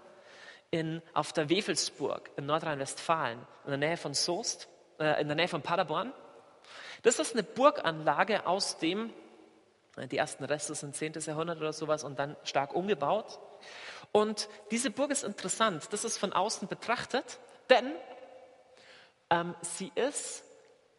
[0.70, 4.68] in, auf der Wefelsburg in Nordrhein-Westfalen, in der Nähe von Soest,
[4.98, 6.12] äh, in der Nähe von Paderborn.
[7.02, 9.12] Das ist eine Burganlage aus dem,
[9.96, 11.14] äh, die ersten Reste sind 10.
[11.26, 13.38] Jahrhundert oder sowas und dann stark umgebaut.
[14.12, 17.92] Und diese Burg ist interessant, das ist von außen betrachtet, denn
[19.30, 20.44] ähm, sie ist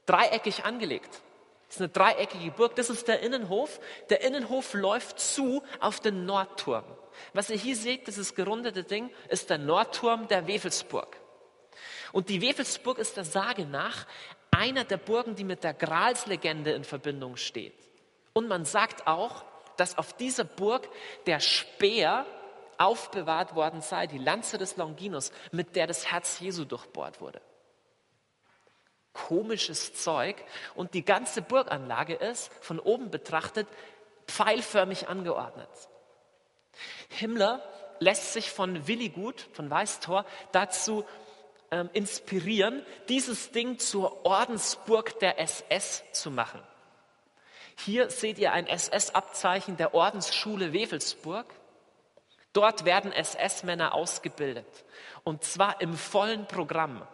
[0.06, 1.22] dreieckig angelegt.
[1.68, 3.80] Das ist eine dreieckige Burg, das ist der Innenhof.
[4.10, 6.86] Der Innenhof läuft zu auf den Nordturm.
[7.34, 11.18] Was ihr hier seht, dieses gerundete Ding, ist der Nordturm der Wefelsburg.
[12.12, 14.08] Und die Wefelsburg ist der Sage nach
[14.52, 17.76] einer der Burgen, die mit der Gralslegende in Verbindung steht.
[18.34, 19.44] Und man sagt auch,
[19.78, 20.90] dass auf dieser Burg
[21.26, 22.26] der Speer
[22.78, 27.42] aufbewahrt worden sei, die Lanze des Longinus, mit der das Herz Jesu durchbohrt wurde
[29.28, 30.36] komisches Zeug.
[30.76, 33.68] Und die ganze Burganlage ist von oben betrachtet
[34.28, 35.70] pfeilförmig angeordnet.
[37.10, 37.62] Himmler
[38.00, 41.04] lässt sich von Willigut, von Weißtor, dazu
[41.72, 46.62] ähm, inspirieren, dieses Ding zur Ordensburg der SS zu machen.
[47.86, 51.46] Hier seht ihr ein SS-Abzeichen der Ordensschule Wewelsburg.
[52.52, 54.68] Dort werden SS-Männer ausgebildet.
[55.24, 57.08] Und zwar im vollen Programm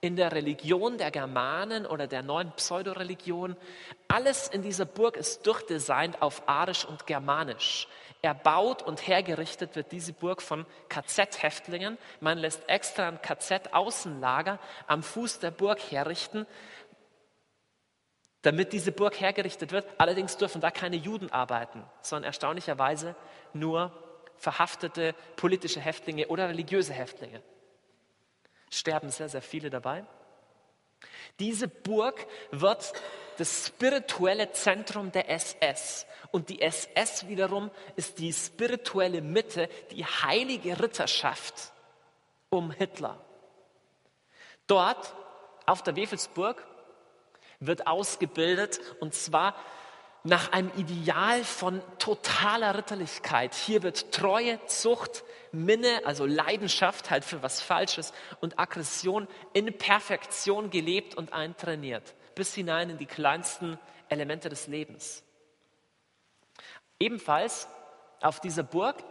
[0.00, 3.56] in der Religion der Germanen oder der neuen Pseudoreligion.
[4.06, 7.88] Alles in dieser Burg ist durchdesignt auf Arisch und Germanisch.
[8.24, 11.98] Erbaut und hergerichtet wird diese Burg von KZ-Häftlingen.
[12.20, 16.46] Man lässt extra ein KZ-Außenlager am Fuß der Burg herrichten,
[18.40, 19.86] damit diese Burg hergerichtet wird.
[19.98, 23.14] Allerdings dürfen da keine Juden arbeiten, sondern erstaunlicherweise
[23.52, 23.92] nur
[24.38, 27.42] verhaftete politische Häftlinge oder religiöse Häftlinge
[28.70, 30.04] sterben sehr, sehr viele dabei.
[31.38, 32.94] Diese Burg wird
[33.38, 36.06] das spirituelle Zentrum der SS.
[36.30, 41.72] Und die SS wiederum ist die spirituelle Mitte, die heilige Ritterschaft
[42.50, 43.24] um Hitler.
[44.66, 45.14] Dort
[45.66, 46.66] auf der Wefelsburg
[47.60, 49.54] wird ausgebildet und zwar
[50.26, 53.54] nach einem Ideal von totaler Ritterlichkeit.
[53.54, 60.70] Hier wird Treue, Zucht, Minne, also Leidenschaft halt für was Falsches und Aggression in Perfektion
[60.70, 65.22] gelebt und eintrainiert, bis hinein in die kleinsten Elemente des Lebens.
[66.98, 67.68] Ebenfalls
[68.20, 69.02] auf dieser Burg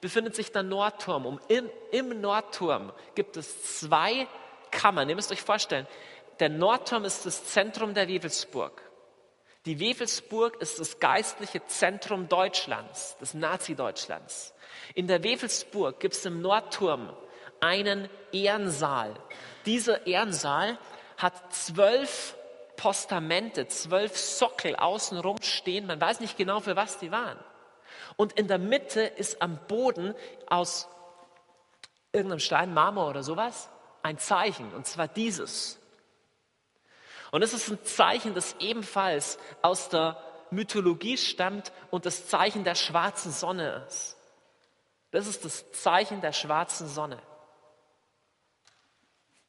[0.00, 1.26] befindet sich der Nordturm.
[1.26, 4.26] Und im, im Nordturm gibt es zwei
[4.70, 5.08] Kammern.
[5.08, 5.86] Ihr müsst euch vorstellen,
[6.40, 8.82] der Nordturm ist das Zentrum der Wewelsburg.
[9.64, 14.54] Die Wewelsburg ist das geistliche Zentrum Deutschlands, des Nazi-Deutschlands.
[14.94, 17.14] In der Wewelsburg gibt es im Nordturm
[17.60, 19.14] einen Ehrensaal.
[19.66, 20.78] Dieser Ehrensaal
[21.16, 22.34] hat zwölf
[22.76, 25.86] Postamente, zwölf Sockel außenrum stehen.
[25.86, 27.38] Man weiß nicht genau, für was die waren.
[28.16, 30.14] Und in der Mitte ist am Boden
[30.48, 30.88] aus
[32.12, 33.68] irgendeinem Stein, Marmor oder sowas,
[34.02, 35.78] ein Zeichen, und zwar dieses.
[37.30, 42.74] Und es ist ein Zeichen, das ebenfalls aus der Mythologie stammt und das Zeichen der
[42.74, 44.18] schwarzen Sonne ist.
[45.10, 47.18] Das ist das Zeichen der schwarzen Sonne.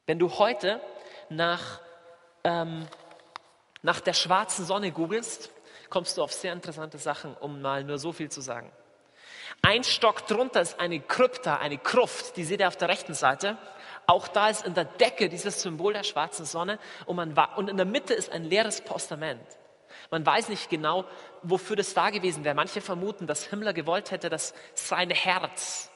[0.06, 0.80] Wenn du heute
[1.28, 1.80] nach,
[2.44, 2.86] ähm,
[3.84, 5.50] nach der schwarzen Sonne googelst,
[5.90, 8.72] kommst du auf sehr interessante Sachen, um mal nur so viel zu sagen.
[9.60, 13.58] Ein Stock drunter ist eine Krypta, eine Gruft, die seht ihr auf der rechten Seite.
[14.06, 17.76] Auch da ist in der Decke dieses Symbol der schwarzen Sonne und, man, und in
[17.76, 19.46] der Mitte ist ein leeres Postament.
[20.10, 21.04] Man weiß nicht genau,
[21.42, 22.54] wofür das da gewesen wäre.
[22.54, 25.90] Manche vermuten, dass Himmler gewollt hätte, dass sein Herz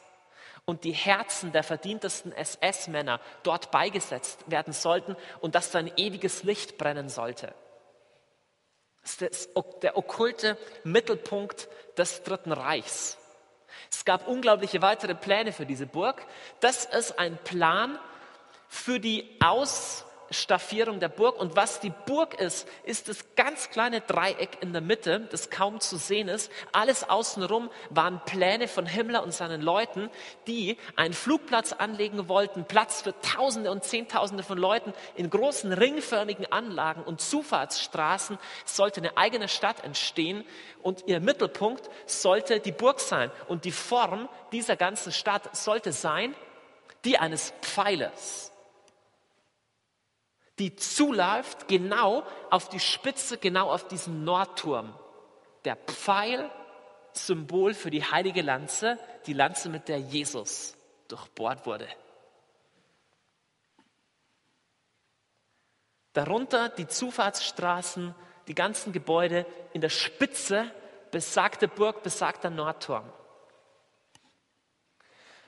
[0.66, 6.42] und die Herzen der verdientesten SS-Männer dort beigesetzt werden sollten und dass da ein ewiges
[6.42, 7.54] Licht brennen sollte.
[9.20, 9.48] Ist
[9.82, 13.16] der okkulte Mittelpunkt des Dritten Reichs.
[13.90, 16.22] Es gab unglaubliche weitere Pläne für diese Burg.
[16.60, 17.98] Das ist ein Plan
[18.68, 19.38] für die
[20.28, 21.38] Ausstaffierung der Burg.
[21.38, 25.80] Und was die Burg ist, ist das ganz kleine Dreieck in der Mitte, das kaum
[25.80, 26.50] zu sehen ist.
[26.72, 30.10] Alles außenrum waren Pläne von Himmler und seinen Leuten,
[30.46, 36.50] die einen Flugplatz anlegen wollten, Platz für Tausende und Zehntausende von Leuten in großen ringförmigen
[36.52, 38.38] Anlagen und Zufahrtsstraßen.
[38.64, 40.44] Sollte eine eigene Stadt entstehen
[40.82, 43.30] und ihr Mittelpunkt sollte die Burg sein.
[43.48, 46.34] Und die Form dieser ganzen Stadt sollte sein,
[47.04, 48.52] die eines Pfeilers,
[50.58, 54.94] die zuläuft genau auf die Spitze, genau auf diesen Nordturm.
[55.64, 56.50] Der Pfeil,
[57.12, 60.76] Symbol für die heilige Lanze, die Lanze, mit der Jesus
[61.08, 61.88] durchbohrt wurde.
[66.12, 68.14] Darunter die Zufahrtsstraßen,
[68.48, 70.70] die ganzen Gebäude, in der Spitze
[71.10, 73.04] besagte Burg, besagter Nordturm.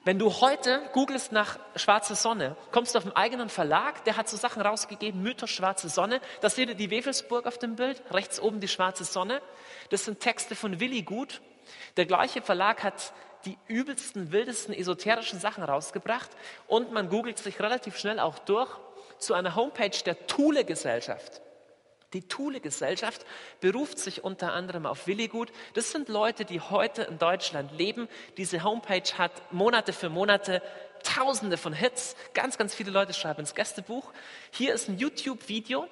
[0.02, 4.30] Wenn du heute googelst nach Schwarze Sonne, kommst du auf einen eigenen Verlag, der hat
[4.30, 6.22] so Sachen rausgegeben, Mythos Schwarze Sonne.
[6.40, 9.42] Da seht ihr die Wewelsburg auf dem Bild, rechts oben die Schwarze Sonne.
[9.90, 11.42] Das sind Texte von Willi Gut.
[11.98, 13.12] Der gleiche Verlag hat
[13.44, 16.30] die übelsten, wildesten, esoterischen Sachen rausgebracht
[16.66, 18.70] und man googelt sich relativ schnell auch durch
[19.18, 21.42] zu einer Homepage der Thule-Gesellschaft.
[22.12, 23.24] Die Thule-Gesellschaft
[23.60, 25.52] beruft sich unter anderem auf Willigut.
[25.74, 28.08] Das sind Leute, die heute in Deutschland leben.
[28.36, 30.60] Diese Homepage hat Monate für Monate
[31.04, 32.16] Tausende von Hits.
[32.34, 34.12] Ganz, ganz viele Leute schreiben ins Gästebuch.
[34.50, 35.86] Hier ist ein YouTube-Video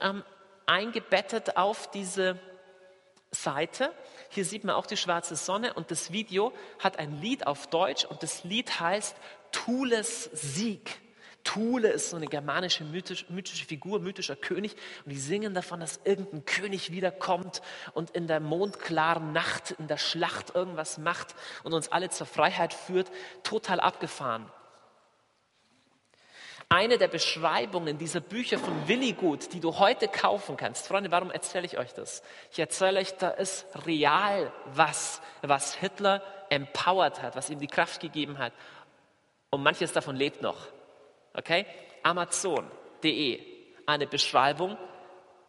[0.00, 0.24] ähm,
[0.66, 2.38] eingebettet auf diese
[3.30, 3.92] Seite.
[4.30, 8.04] Hier sieht man auch die schwarze Sonne und das Video hat ein Lied auf Deutsch
[8.04, 9.16] und das Lied heißt
[9.52, 10.98] Thules Sieg.
[11.48, 14.76] Thule ist so eine germanische mythisch, mythische Figur, mythischer König.
[15.06, 17.62] Und die singen davon, dass irgendein König wiederkommt
[17.94, 22.74] und in der mondklaren Nacht, in der Schlacht irgendwas macht und uns alle zur Freiheit
[22.74, 23.10] führt.
[23.44, 24.44] Total abgefahren.
[26.68, 30.86] Eine der Beschreibungen dieser Bücher von Willigut, die du heute kaufen kannst.
[30.86, 32.22] Freunde, warum erzähle ich euch das?
[32.52, 38.02] Ich erzähle euch, da ist real was, was Hitler empowered hat, was ihm die Kraft
[38.02, 38.52] gegeben hat.
[39.48, 40.66] Und manches davon lebt noch.
[41.38, 41.66] Okay?
[42.02, 43.40] Amazon.de,
[43.86, 44.76] eine Beschreibung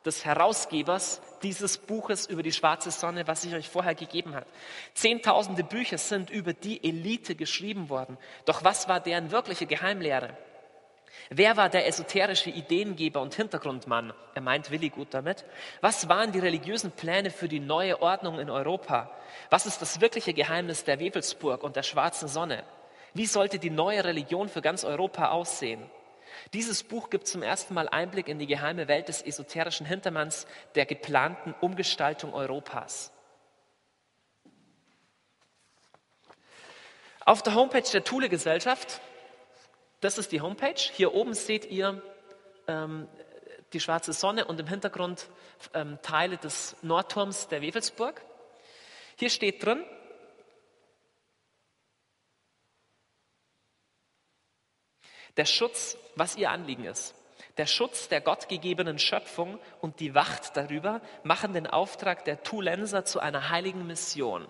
[0.05, 4.45] des Herausgebers dieses Buches über die schwarze Sonne, was ich euch vorher gegeben habe.
[4.93, 8.17] Zehntausende Bücher sind über die Elite geschrieben worden.
[8.45, 10.37] Doch was war deren wirkliche Geheimlehre?
[11.31, 14.13] Wer war der esoterische Ideengeber und Hintergrundmann?
[14.35, 15.43] Er meint Willi gut damit.
[15.81, 19.11] Was waren die religiösen Pläne für die neue Ordnung in Europa?
[19.49, 22.63] Was ist das wirkliche Geheimnis der Wewelsburg und der schwarzen Sonne?
[23.13, 25.89] Wie sollte die neue Religion für ganz Europa aussehen?
[26.53, 30.85] Dieses Buch gibt zum ersten Mal Einblick in die geheime Welt des esoterischen Hintermanns der
[30.85, 33.11] geplanten Umgestaltung Europas.
[37.25, 39.01] Auf der Homepage der Thule-Gesellschaft,
[40.01, 42.01] das ist die Homepage, hier oben seht ihr
[42.67, 43.07] ähm,
[43.73, 45.27] die schwarze Sonne und im Hintergrund
[45.73, 48.21] ähm, Teile des Nordturms der Wewelsburg.
[49.17, 49.83] Hier steht drin,
[55.37, 57.15] Der Schutz, was ihr Anliegen ist.
[57.57, 63.19] Der Schutz der gottgegebenen Schöpfung und die Wacht darüber machen den Auftrag der Tulenser zu
[63.19, 64.47] einer heiligen Mission.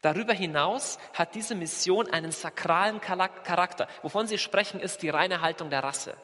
[0.00, 3.86] Darüber hinaus hat diese Mission einen sakralen Charakter.
[4.02, 6.16] Wovon sie sprechen, ist die reine Haltung der Rasse.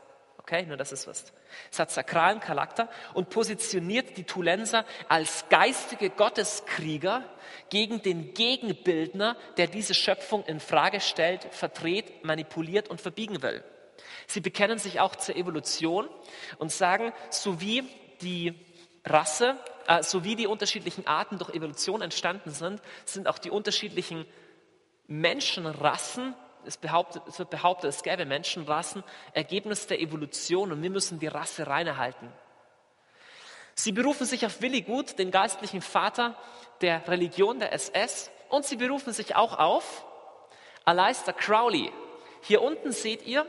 [0.49, 1.35] Okay, nur dass es wisst.
[1.71, 7.23] Es hat sakralen Charakter und positioniert die Tulenser als geistige Gotteskrieger
[7.69, 13.63] gegen den Gegenbildner, der diese Schöpfung in Frage stellt, verdreht, manipuliert und verbiegen will.
[14.27, 16.09] Sie bekennen sich auch zur Evolution
[16.57, 17.85] und sagen, so wie
[18.23, 18.55] die
[19.05, 19.55] Rasse,
[19.87, 24.25] äh, so wie die unterschiedlichen Arten durch Evolution entstanden sind, sind auch die unterschiedlichen
[25.09, 26.35] Menschenrassen
[26.69, 29.03] es, behauptet, es wird behauptet, es gäbe Menschenrassen,
[29.33, 32.33] Ergebnis der Evolution und wir müssen die Rasse reinhalten.
[33.75, 36.37] Sie berufen sich auf Willi Gut, den geistlichen Vater
[36.81, 40.05] der Religion der SS, und sie berufen sich auch auf
[40.85, 41.93] Aleister Crowley.
[42.43, 43.47] Hier unten seht ihr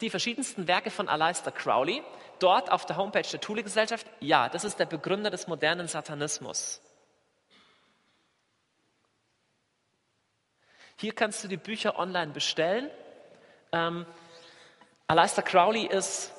[0.00, 2.02] die verschiedensten Werke von Aleister Crowley.
[2.38, 6.80] Dort auf der Homepage der Thule-Gesellschaft, ja, das ist der Begründer des modernen Satanismus.
[10.96, 12.90] Hier kannst du die Bücher online bestellen.
[13.72, 14.06] Ähm,
[15.06, 16.32] Aleister Crowley ist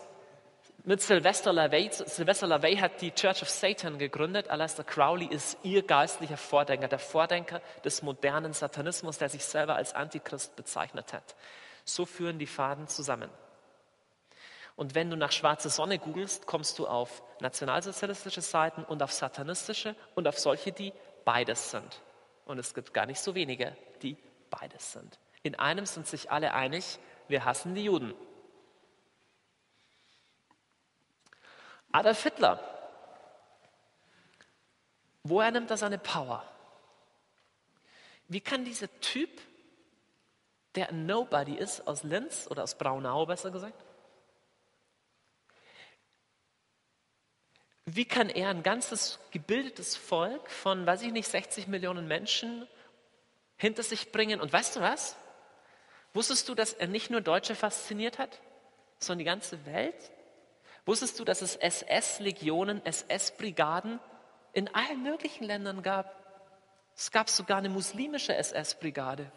[0.86, 4.50] mit Sylvester LaVey, Sylvester LaVey hat die Church of Satan gegründet.
[4.50, 9.94] Aleister Crowley ist ihr geistlicher Vordenker, der Vordenker des modernen Satanismus, der sich selber als
[9.94, 11.36] Antichrist bezeichnet hat.
[11.86, 13.30] So führen die Faden zusammen.
[14.76, 19.96] Und wenn du nach schwarze Sonne googelst, kommst du auf nationalsozialistische Seiten und auf satanistische
[20.16, 20.92] und auf solche, die
[21.24, 22.02] beides sind.
[22.46, 24.18] Und es gibt gar nicht so wenige, die
[24.60, 25.20] beides sind.
[25.42, 28.14] In einem sind sich alle einig, wir hassen die Juden.
[31.92, 32.60] Adolf Hitler,
[35.24, 36.44] woher nimmt er seine Power?
[38.28, 39.30] Wie kann dieser Typ,
[40.76, 43.84] der ein Nobody ist, aus Linz oder aus Braunau besser gesagt,
[47.86, 52.68] wie kann er ein ganzes gebildetes Volk von, weiß ich nicht, 60 Millionen Menschen
[53.64, 54.42] hinter sich bringen.
[54.42, 55.16] Und weißt du was?
[56.14, 58.42] Wusstest du, dass er nicht nur Deutsche fasziniert hat,
[59.00, 60.12] sondern die ganze Welt?
[60.86, 64.02] Wusstest du, dass es SS-Legionen, SS-Brigaden
[64.52, 66.14] in allen möglichen Ländern gab?
[66.94, 69.32] Es gab sogar eine muslimische SS-Brigade.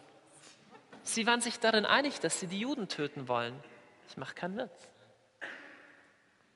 [1.03, 3.57] Sie waren sich darin einig, dass sie die Juden töten wollen.
[4.09, 4.91] Ich mache keinen Witz.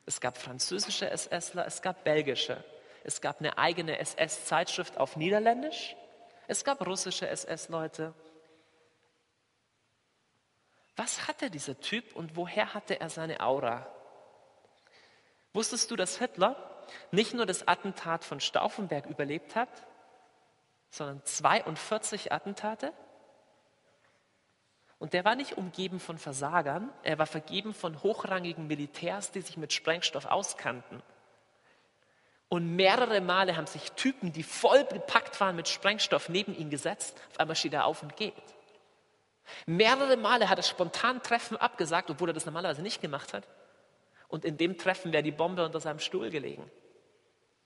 [0.06, 2.62] Es gab französische SSler, es gab belgische.
[3.06, 5.96] Es gab eine eigene SS-Zeitschrift auf Niederländisch.
[6.52, 8.14] Es gab russische SS-Leute.
[10.98, 13.88] Was hatte dieser Typ und woher hatte er seine Aura?
[15.54, 16.58] Wusstest du, dass Hitler
[17.10, 19.70] nicht nur das Attentat von Stauffenberg überlebt hat,
[20.90, 22.92] sondern 42 Attentate?
[25.00, 29.56] Und der war nicht umgeben von Versagern, er war vergeben von hochrangigen Militärs, die sich
[29.56, 31.02] mit Sprengstoff auskannten.
[32.54, 37.18] Und mehrere Male haben sich Typen, die voll gepackt waren mit Sprengstoff, neben ihn gesetzt.
[37.32, 38.34] Auf einmal steht er auf und geht.
[39.66, 43.48] Mehrere Male hat er spontan Treffen abgesagt, obwohl er das normalerweise nicht gemacht hat.
[44.28, 46.70] Und in dem Treffen wäre die Bombe unter seinem Stuhl gelegen.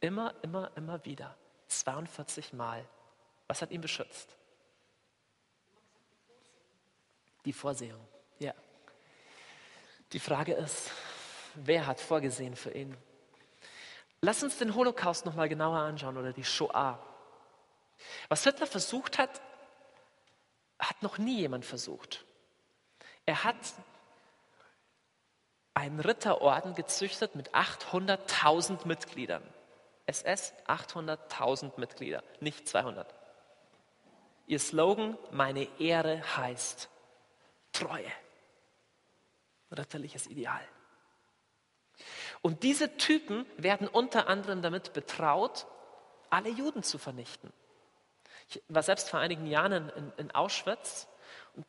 [0.01, 1.35] Immer, immer, immer wieder.
[1.65, 2.85] 42 Mal.
[3.47, 4.35] Was hat ihn beschützt?
[7.43, 8.07] Die Vorsehung,
[8.37, 8.53] ja.
[10.11, 10.91] Die Frage ist,
[11.55, 12.95] wer hat vorgesehen für ihn?
[14.21, 16.99] Lass uns den Holocaust noch mal genauer anschauen oder die Shoah.
[18.29, 19.41] Was Hitler versucht hat,
[20.79, 22.25] hat noch nie jemand versucht.
[23.25, 23.55] Er hat
[25.73, 29.43] einen Ritterorden gezüchtet mit 800.000 Mitgliedern.
[30.07, 33.13] SS 800.000 Mitglieder, nicht 200.
[34.47, 36.89] Ihr Slogan, meine Ehre heißt
[37.71, 38.11] Treue.
[39.71, 40.61] Ritterliches Ideal.
[42.45, 45.65] Und diese Typen werden unter anderem damit betraut,
[46.29, 47.51] alle Juden zu vernichten.
[48.49, 51.07] Ich war selbst vor einigen Jahren in, in Auschwitz
[51.55, 51.65] und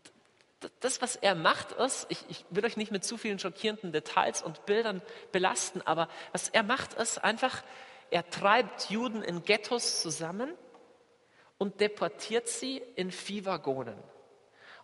[0.81, 4.43] das, was er macht, ist, ich, ich, will euch nicht mit zu vielen schockierenden Details
[4.43, 5.01] und Bildern
[5.33, 7.63] belasten, aber was er macht, ist einfach,
[8.11, 10.53] er treibt Juden in Ghettos zusammen
[11.57, 13.97] und deportiert sie in Viehwaggonen.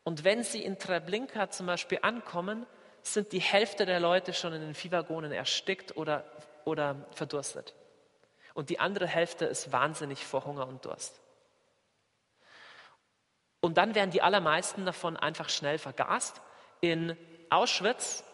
[0.04, 2.64] Und wenn sie in Treblinka zum Beispiel ankommen,
[3.02, 6.24] sind die Hälfte der Leute schon in den Viehwaggonen erstickt oder,
[6.64, 7.74] oder verdurstet.
[8.54, 11.20] Und die andere Hälfte ist wahnsinnig vor Hunger und Durst.
[13.60, 16.40] Und dann werden die allermeisten davon einfach schnell vergast.
[16.80, 17.16] In
[17.48, 18.24] Auschwitz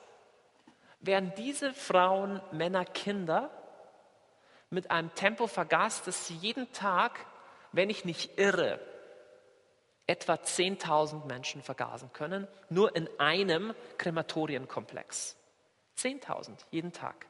[1.00, 3.50] werden diese Frauen, Männer, Kinder
[4.70, 7.26] mit einem Tempo vergast, dass sie jeden Tag,
[7.72, 8.80] wenn ich nicht irre,
[10.08, 15.36] etwa 10.000 Menschen vergasen können, nur in einem Krematorienkomplex.
[15.96, 17.26] 10.000 jeden Tag.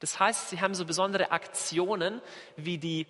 [0.00, 2.20] Das heißt, sie haben so besondere Aktionen
[2.56, 3.06] wie die,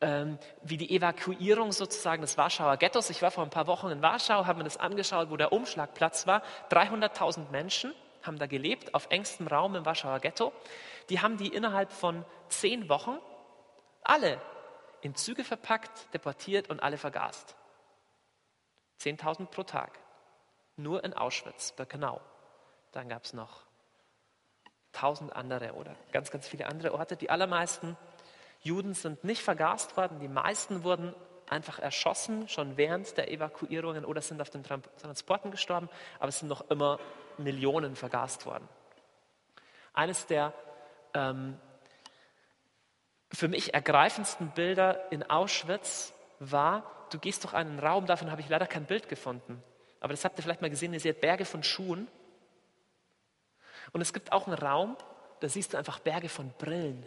[0.00, 3.10] ähm, wie die Evakuierung sozusagen des Warschauer Ghettos.
[3.10, 6.26] Ich war vor ein paar Wochen in Warschau, habe mir das angeschaut, wo der Umschlagplatz
[6.26, 6.42] war.
[6.70, 7.92] 300.000 Menschen
[8.22, 10.52] haben da gelebt, auf engstem Raum im Warschauer Ghetto.
[11.10, 13.18] Die haben die innerhalb von zehn Wochen
[14.02, 14.40] alle
[15.00, 17.56] in Züge verpackt, deportiert und alle vergast.
[19.00, 19.98] 10.000 pro Tag.
[20.76, 22.20] Nur in Auschwitz, Birkenau.
[22.92, 23.62] Dann gab es noch
[24.92, 27.16] tausend andere oder ganz, ganz viele andere Orte.
[27.16, 27.96] Die allermeisten
[28.60, 30.18] Juden sind nicht vergast worden.
[30.20, 31.14] Die meisten wurden
[31.48, 35.88] einfach erschossen, schon während der Evakuierungen oder sind auf den Transporten gestorben.
[36.18, 36.98] Aber es sind noch immer
[37.38, 38.68] Millionen vergast worden.
[39.92, 40.52] Eines der
[41.14, 41.58] ähm,
[43.30, 48.48] für mich ergreifendsten Bilder in Auschwitz war, du gehst durch einen Raum, davon habe ich
[48.48, 49.62] leider kein Bild gefunden.
[50.00, 52.08] Aber das habt ihr vielleicht mal gesehen, ihr seht Berge von Schuhen.
[53.92, 54.96] Und es gibt auch einen Raum,
[55.40, 57.06] da siehst du einfach Berge von Brillen.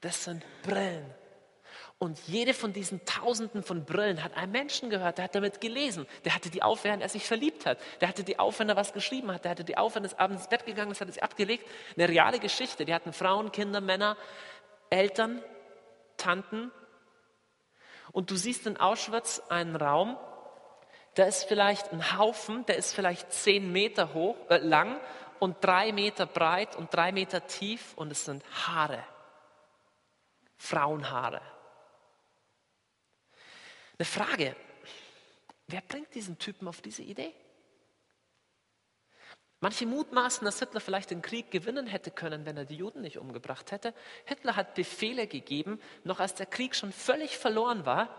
[0.00, 1.06] Das sind Brillen.
[1.98, 6.06] Und jede von diesen Tausenden von Brillen hat einem Menschen gehört, der hat damit gelesen.
[6.24, 7.78] Der hatte die auf, während er sich verliebt hat.
[8.00, 9.44] Der hatte die auf, wenn er was geschrieben hat.
[9.44, 11.66] Der hatte die auf, wenn er abends ins Bett gegangen ist, hat sie abgelegt.
[11.96, 12.84] Eine reale Geschichte.
[12.84, 14.16] Die hatten Frauen, Kinder, Männer,
[14.94, 15.42] Eltern,
[16.16, 16.70] Tanten.
[18.12, 20.16] Und du siehst in Auschwitz einen Raum,
[21.14, 25.00] da ist vielleicht ein Haufen, der ist vielleicht zehn Meter hoch, äh, lang
[25.40, 29.04] und drei Meter breit und drei Meter tief und es sind Haare,
[30.56, 31.40] Frauenhaare.
[33.98, 34.56] Eine Frage,
[35.66, 37.32] wer bringt diesen Typen auf diese Idee?
[39.64, 43.16] Manche mutmaßen, dass Hitler vielleicht den Krieg gewinnen hätte können, wenn er die Juden nicht
[43.16, 43.94] umgebracht hätte.
[44.26, 48.10] Hitler hat Befehle gegeben, noch als der Krieg schon völlig verloren war,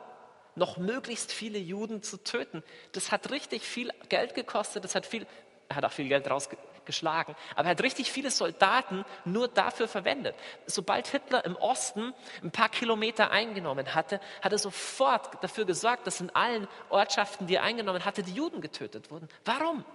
[0.55, 2.63] noch möglichst viele Juden zu töten.
[2.93, 5.27] Das hat richtig viel Geld gekostet, das hat viel,
[5.69, 7.35] er hat auch viel Geld rausge geschlagen.
[7.55, 10.33] Aber er hat richtig viele Soldaten nur dafür verwendet.
[10.65, 16.21] Sobald Hitler im Osten ein paar Kilometer eingenommen hatte, hat er sofort dafür gesorgt, dass
[16.21, 19.29] in allen Ortschaften, die er eingenommen hatte, die Juden getötet wurden.
[19.43, 19.85] Warum?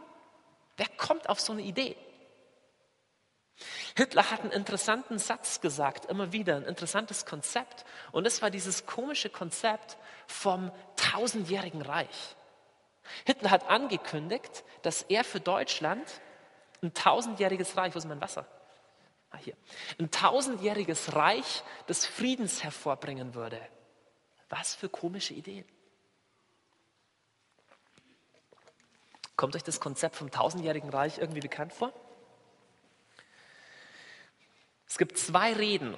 [0.80, 1.94] Wer kommt auf so eine Idee?
[3.98, 7.84] Hitler hat einen interessanten Satz gesagt, immer wieder, ein interessantes Konzept.
[8.12, 12.34] Und es war dieses komische Konzept vom tausendjährigen Reich.
[13.26, 16.10] Hitler hat angekündigt, dass er für Deutschland
[16.82, 18.46] ein tausendjähriges Reich, wo ist mein Wasser?
[19.28, 19.58] Ah, hier.
[19.98, 23.60] Ein tausendjähriges Reich des Friedens hervorbringen würde.
[24.48, 25.66] Was für komische Ideen.
[29.40, 31.94] Kommt euch das Konzept vom tausendjährigen Reich irgendwie bekannt vor?
[34.86, 35.96] Es gibt zwei Reden.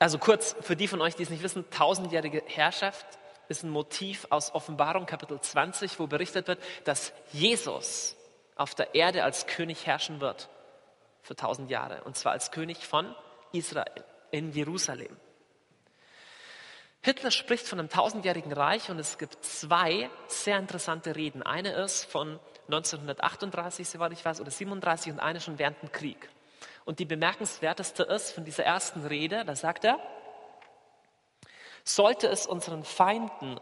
[0.00, 3.06] Also kurz für die von euch, die es nicht wissen, tausendjährige Herrschaft
[3.48, 8.16] ist ein Motiv aus Offenbarung Kapitel 20, wo berichtet wird, dass Jesus
[8.56, 10.48] auf der Erde als König herrschen wird
[11.22, 12.02] für tausend Jahre.
[12.02, 13.14] Und zwar als König von
[13.52, 15.16] Israel in Jerusalem.
[17.04, 21.42] Hitler spricht von einem tausendjährigen Reich und es gibt zwei sehr interessante Reden.
[21.42, 26.30] Eine ist von 1938, soweit ich weiß, oder 37 und eine schon während dem Krieg.
[26.86, 29.98] Und die bemerkenswerteste ist von dieser ersten Rede, da sagt er,
[31.84, 33.60] sollte es unseren Feinden,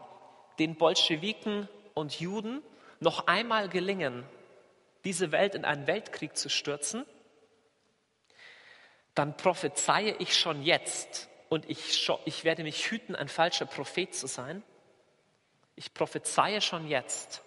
[0.57, 2.63] den Bolschewiken und Juden,
[3.01, 4.23] noch einmal gelingen,
[5.03, 7.05] diese Welt in einen Weltkrieg zu stürzen,
[9.15, 14.25] dann prophezeie ich schon jetzt und ich, ich werde mich hüten, ein falscher Prophet zu
[14.25, 14.63] sein.
[15.75, 17.43] Ich prophezeie schon jetzt,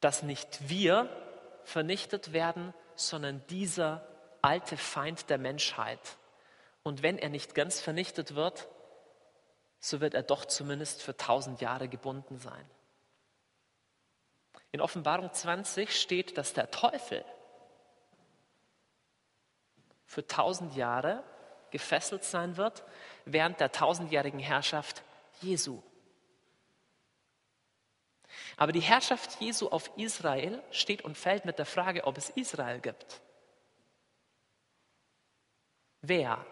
[0.00, 1.08] dass nicht wir
[1.64, 4.06] vernichtet werden, sondern dieser
[4.42, 6.18] alte Feind der Menschheit,
[6.82, 8.68] und wenn er nicht ganz vernichtet wird,
[9.80, 12.68] so wird er doch zumindest für tausend Jahre gebunden sein.
[14.72, 17.24] In Offenbarung 20 steht, dass der Teufel
[20.04, 21.24] für tausend Jahre
[21.74, 22.84] gefesselt sein wird,
[23.24, 25.02] während der tausendjährigen Herrschaft
[25.40, 25.82] Jesu.
[28.56, 32.78] Aber die Herrschaft Jesu auf Israel steht und fällt mit der Frage, ob es Israel
[32.78, 33.20] gibt.
[36.00, 36.46] Wer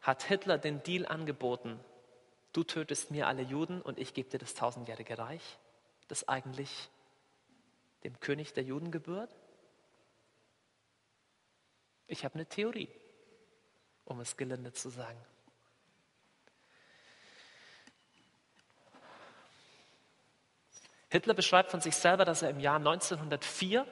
[0.00, 1.78] hat Hitler den Deal angeboten,
[2.52, 5.56] du tötest mir alle Juden und ich gebe dir das tausendjährige Reich,
[6.08, 6.90] das eigentlich
[8.02, 9.36] dem König der Juden gebührt?
[12.08, 12.88] Ich habe eine Theorie,
[14.08, 15.18] um es gelinde zu sagen.
[21.10, 23.86] Hitler beschreibt von sich selber, dass er im Jahr 1904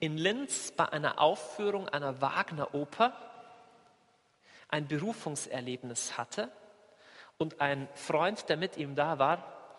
[0.00, 3.14] in Linz bei einer Aufführung einer Wagner-Oper
[4.68, 6.50] ein Berufungserlebnis hatte
[7.38, 9.78] und ein Freund, der mit ihm da war,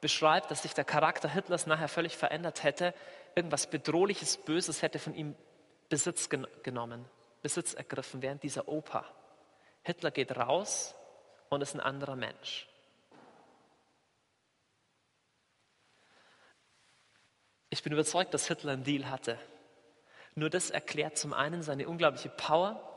[0.00, 2.94] beschreibt, dass sich der Charakter Hitlers nachher völlig verändert hätte,
[3.34, 5.34] irgendwas Bedrohliches, Böses hätte von ihm
[5.88, 7.06] Besitz gen genommen,
[7.46, 9.04] Besitz ergriffen während dieser Oper.
[9.84, 10.96] Hitler geht raus
[11.48, 12.66] und ist ein anderer Mensch.
[17.70, 19.38] Ich bin überzeugt, dass Hitler einen Deal hatte.
[20.34, 22.96] Nur das erklärt zum einen seine unglaubliche Power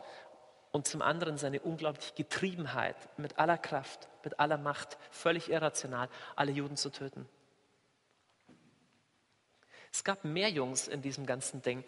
[0.71, 6.53] und zum anderen seine unglaubliche Getriebenheit, mit aller Kraft, mit aller Macht, völlig irrational, alle
[6.53, 7.29] Juden zu töten.
[9.93, 11.83] Es gab mehr Jungs in diesem ganzen Ding.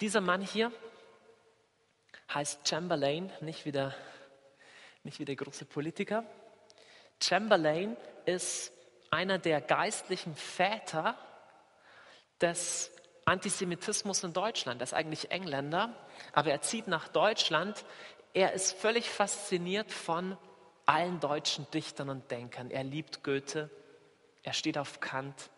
[0.00, 0.70] Dieser Mann hier
[2.34, 3.94] heißt Chamberlain, nicht wie der,
[5.04, 6.24] nicht wie der große Politiker.
[7.22, 8.72] Chamberlain ist
[9.10, 11.16] einer der geistlichen Väter
[12.40, 12.90] des
[13.24, 14.80] Antisemitismus in Deutschland.
[14.80, 15.94] Er ist eigentlich Engländer,
[16.32, 17.84] aber er zieht nach Deutschland.
[18.34, 20.36] Er ist völlig fasziniert von
[20.84, 22.70] allen deutschen Dichtern und Denkern.
[22.70, 23.70] Er liebt Goethe,
[24.42, 25.50] er steht auf Kant,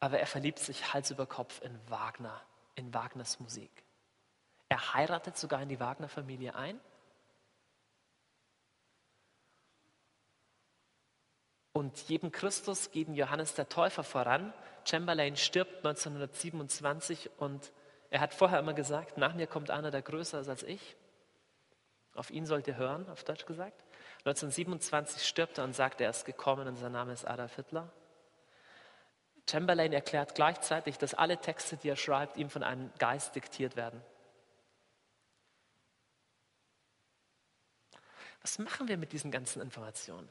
[0.00, 2.40] aber er verliebt sich Hals über Kopf in Wagner,
[2.74, 3.83] in Wagners Musik.
[4.74, 6.80] Er heiratet sogar in die Wagner-Familie ein.
[11.72, 14.52] Und jedem Christus geben Johannes der Täufer voran,
[14.84, 17.70] Chamberlain stirbt 1927 und
[18.10, 20.96] er hat vorher immer gesagt, nach mir kommt einer, der größer ist als ich.
[22.16, 23.80] Auf ihn sollt ihr hören, auf Deutsch gesagt.
[24.24, 27.92] 1927 stirbt er und sagt, er ist gekommen und sein Name ist Adolf Hitler.
[29.48, 34.02] Chamberlain erklärt gleichzeitig, dass alle Texte, die er schreibt, ihm von einem Geist diktiert werden.
[38.44, 40.30] Was machen wir mit diesen ganzen Informationen?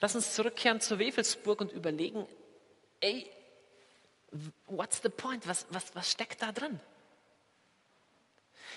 [0.00, 2.26] Lass uns zurückkehren zu Wefelsburg und überlegen,
[3.00, 3.28] ey,
[4.66, 5.46] what's the point?
[5.46, 6.78] Was, was, was steckt da drin?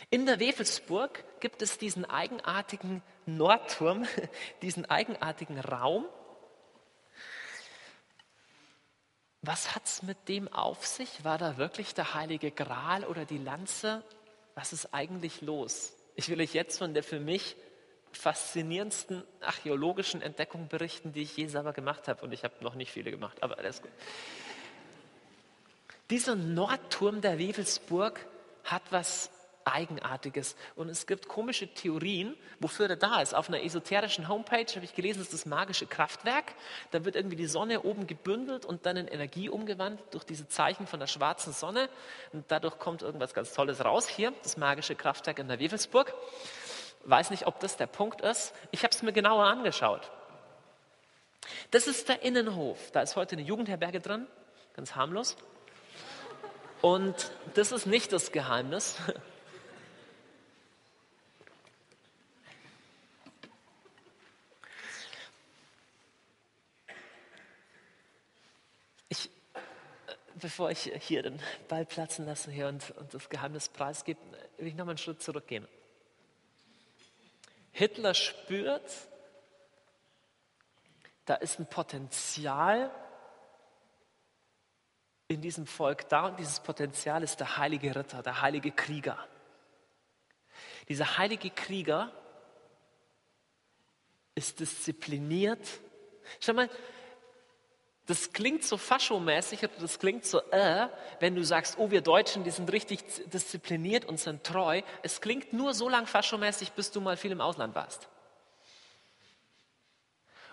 [0.09, 4.07] In der Wefelsburg gibt es diesen eigenartigen Nordturm,
[4.63, 6.07] diesen eigenartigen Raum.
[9.41, 11.23] was hat es mit dem auf sich?
[11.23, 14.03] War da wirklich der heilige Gral oder die Lanze?
[14.53, 15.93] Was ist eigentlich los?
[16.21, 17.55] Ich will euch jetzt von der für mich
[18.11, 22.23] faszinierendsten archäologischen Entdeckung berichten, die ich je selber gemacht habe.
[22.23, 23.89] Und ich habe noch nicht viele gemacht, aber alles gut.
[26.11, 28.23] Dieser Nordturm der Wewelsburg
[28.65, 29.31] hat was
[29.65, 30.55] Eigenartiges.
[30.75, 33.33] Und es gibt komische Theorien, wofür er da ist.
[33.33, 36.53] Auf einer esoterischen Homepage habe ich gelesen, ist das magische Kraftwerk.
[36.91, 40.87] Da wird irgendwie die Sonne oben gebündelt und dann in Energie umgewandelt durch diese Zeichen
[40.87, 41.89] von der schwarzen Sonne.
[42.33, 46.13] Und dadurch kommt irgendwas ganz Tolles raus hier, das magische Kraftwerk in der Wewelsburg.
[47.03, 48.53] Weiß nicht, ob das der Punkt ist.
[48.71, 50.11] Ich habe es mir genauer angeschaut.
[51.71, 52.91] Das ist der Innenhof.
[52.91, 54.27] Da ist heute eine Jugendherberge drin,
[54.75, 55.35] ganz harmlos.
[56.81, 58.97] Und das ist nicht das Geheimnis.
[70.41, 74.19] Bevor ich hier den Ball platzen lasse hier und, und das Geheimnis preisgebe,
[74.57, 75.67] will ich noch mal einen Schritt zurückgehen.
[77.71, 78.91] Hitler spürt,
[81.25, 82.91] da ist ein Potenzial
[85.27, 89.17] in diesem Volk da und dieses Potenzial ist der heilige Ritter, der heilige Krieger.
[90.89, 92.11] Dieser heilige Krieger
[94.35, 95.65] ist diszipliniert.
[96.41, 96.69] Schau mal,
[98.07, 100.87] das klingt so faschomäßig oder das klingt so, äh,
[101.19, 104.81] wenn du sagst, oh, wir Deutschen, die sind richtig diszipliniert und sind treu.
[105.03, 108.07] Es klingt nur so lang faschomäßig, bis du mal viel im Ausland warst.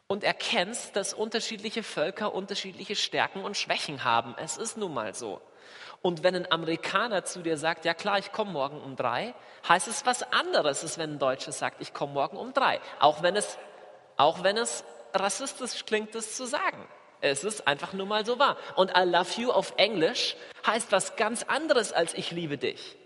[0.07, 4.35] Und erkennst, dass unterschiedliche Völker unterschiedliche Stärken und Schwächen haben.
[4.39, 5.41] Es ist nun mal so.
[6.01, 9.35] Und wenn ein Amerikaner zu dir sagt, ja klar, ich komme morgen um drei,
[9.69, 12.81] heißt es was anderes, als wenn ein Deutscher sagt, ich komme morgen um drei.
[13.01, 13.59] Auch wenn es,
[14.17, 16.87] auch wenn es rassistisch klingt, das zu sagen.
[17.21, 18.57] Es ist einfach nur mal so wahr.
[18.77, 22.97] Und I love you auf Englisch heißt was ganz anderes als ich liebe dich.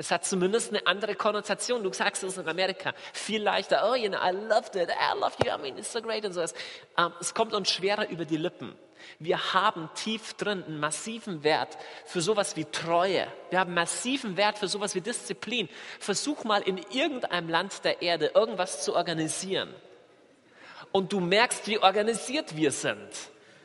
[0.00, 1.82] Es hat zumindest eine andere Konnotation.
[1.82, 3.86] Du sagst es in Amerika viel leichter.
[3.86, 4.88] Oh, you know, I loved it.
[4.88, 5.52] I love you.
[5.52, 6.40] I mean, it's so great und so.
[6.40, 8.74] Ähm, es kommt uns schwerer über die Lippen.
[9.18, 11.76] Wir haben tief drin einen massiven Wert
[12.06, 13.26] für sowas wie Treue.
[13.50, 15.68] Wir haben massiven Wert für sowas wie Disziplin.
[15.98, 19.74] Versuch mal in irgendeinem Land der Erde irgendwas zu organisieren
[20.92, 23.08] und du merkst, wie organisiert wir sind.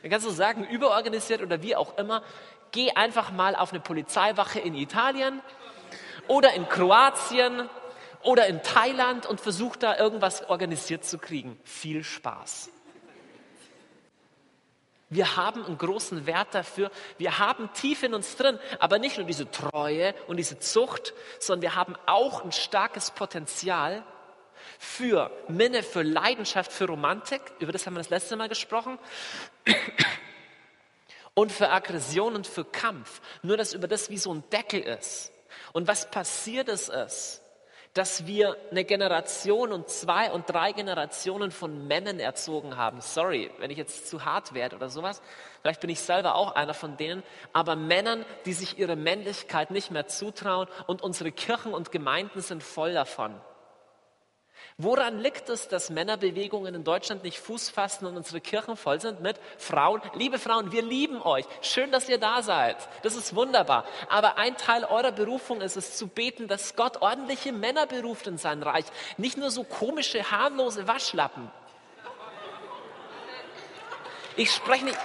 [0.02, 2.22] Dann kannst du sagen, überorganisiert oder wie auch immer.
[2.70, 5.40] Geh einfach mal auf eine Polizeiwache in Italien
[6.28, 7.68] oder in Kroatien
[8.22, 11.58] oder in Thailand und versuch da irgendwas organisiert zu kriegen.
[11.64, 12.70] Viel Spaß.
[15.08, 16.90] Wir haben einen großen Wert dafür.
[17.16, 21.62] Wir haben tief in uns drin, aber nicht nur diese Treue und diese Zucht, sondern
[21.62, 24.02] wir haben auch ein starkes Potenzial,
[24.78, 28.98] für Minne, für Leidenschaft, für Romantik, über das haben wir das letzte Mal gesprochen,
[31.34, 33.20] und für Aggression und für Kampf.
[33.42, 35.32] Nur, dass über das wie so ein Deckel ist.
[35.72, 37.42] Und was passiert ist, ist,
[37.92, 43.00] dass wir eine Generation und zwei und drei Generationen von Männern erzogen haben.
[43.00, 45.22] Sorry, wenn ich jetzt zu hart werde oder sowas.
[45.60, 47.22] Vielleicht bin ich selber auch einer von denen.
[47.52, 52.62] Aber Männern, die sich ihre Männlichkeit nicht mehr zutrauen und unsere Kirchen und Gemeinden sind
[52.62, 53.34] voll davon.
[54.78, 59.22] Woran liegt es, dass Männerbewegungen in Deutschland nicht Fuß fassen und unsere Kirchen voll sind
[59.22, 60.02] mit Frauen?
[60.12, 61.46] Liebe Frauen, wir lieben euch.
[61.62, 62.76] Schön, dass ihr da seid.
[63.02, 63.86] Das ist wunderbar.
[64.10, 68.36] Aber ein Teil eurer Berufung ist es zu beten, dass Gott ordentliche Männer beruft in
[68.36, 68.84] sein Reich.
[69.16, 71.50] Nicht nur so komische, harmlose Waschlappen.
[74.36, 74.98] Ich spreche nicht,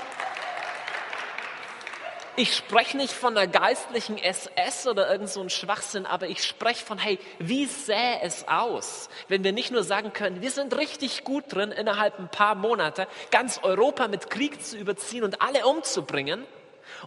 [2.41, 6.83] ich spreche nicht von einer geistlichen SS oder irgend so ein Schwachsinn, aber ich spreche
[6.83, 11.23] von, hey, wie sähe es aus, wenn wir nicht nur sagen können, wir sind richtig
[11.23, 16.43] gut drin, innerhalb ein paar Monate ganz Europa mit Krieg zu überziehen und alle umzubringen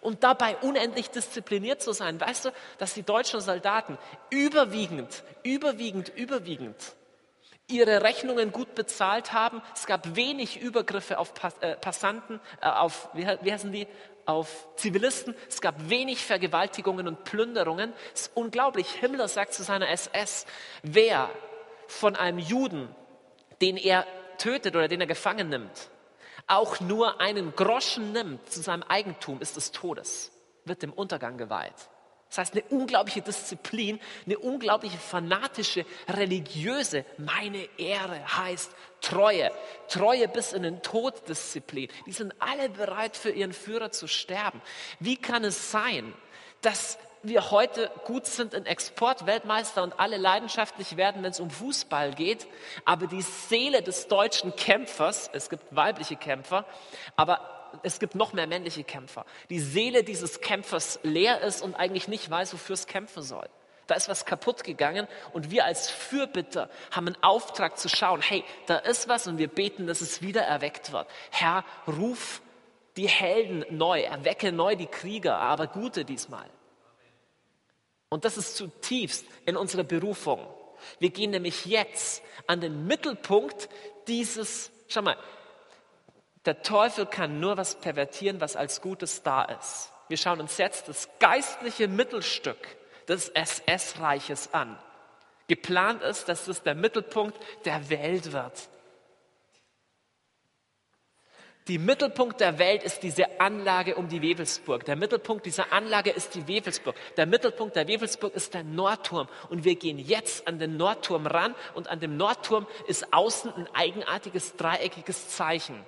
[0.03, 2.21] und dabei unendlich diszipliniert zu sein.
[2.21, 3.99] Weißt du, dass die deutschen Soldaten
[4.31, 6.77] überwiegend, überwiegend, überwiegend
[7.67, 9.63] ihre Rechnungen gut bezahlt haben.
[9.75, 13.89] Es gab wenig Übergriffe auf äh, Passanten, äh, auf, wie heißen die,
[14.27, 15.35] auf Zivilisten.
[15.49, 17.93] Es gab wenig Vergewaltigungen und Plünderungen.
[18.15, 18.91] Es ist unglaublich.
[18.91, 20.47] Himmler sagt zu seiner SS,
[20.83, 21.31] wer
[21.87, 22.89] von einem Juden,
[23.61, 24.07] den er
[24.39, 25.91] tötet oder den er gefangen nimmt,
[26.47, 30.33] auch nur einen Groschen nimmt zu seinem Eigentum, ist des Todes,
[30.65, 31.89] wird dem Untergang geweiht.
[32.35, 39.53] Das heißt, eine unglaubliche Disziplin, eine unglaubliche fanatische, religiöse, meine Ehre heißt Treue.
[39.87, 41.89] Treue bis in den Tod Disziplin.
[42.07, 44.61] Die sind alle bereit, für ihren Führer zu sterben.
[44.99, 46.13] Wie kann es sein,
[46.61, 52.15] dass wir heute gut sind in Exportweltmeister und alle leidenschaftlich werden, wenn es um Fußball
[52.15, 52.49] geht,
[52.85, 56.67] aber die Seele des deutschen Kämpfers, es gibt weibliche Kämpfer,
[57.15, 62.09] aber es gibt noch mehr männliche Kämpfer, die Seele dieses Kämpfers leer ist und eigentlich
[62.09, 63.49] nicht weiß, wofür es kämpfen soll.
[63.87, 68.43] Da ist was kaputt gegangen und wir als Fürbitter haben einen Auftrag zu schauen, hey,
[68.67, 71.07] da ist was und wir beten, dass es wieder erweckt wird.
[71.31, 72.41] Herr, ruf
[72.97, 76.49] die Helden neu, erwecke neu die Krieger, aber gute diesmal.
[78.09, 80.47] Und das ist zutiefst in unserer Berufung.
[80.99, 83.69] Wir gehen nämlich jetzt an den Mittelpunkt
[84.07, 85.17] dieses, schau mal,
[86.47, 89.91] der Teufel kann nur was pervertieren, was als Gutes da ist.
[90.09, 92.59] Wir schauen uns jetzt das geistliche Mittelstück
[93.09, 94.79] des SS-Reiches an.
[95.49, 98.69] Geplant ist, dass es der Mittelpunkt der Welt wird.
[101.69, 104.85] Die Mittelpunkt der Welt ist diese Anlage um die Wewelsburg.
[104.85, 106.95] Der Mittelpunkt dieser Anlage ist die Wewelsburg.
[107.17, 109.29] Der Mittelpunkt der Wewelsburg ist der Nordturm.
[109.49, 113.69] Und wir gehen jetzt an den Nordturm ran und an dem Nordturm ist außen ein
[113.75, 115.83] eigenartiges dreieckiges Zeichen.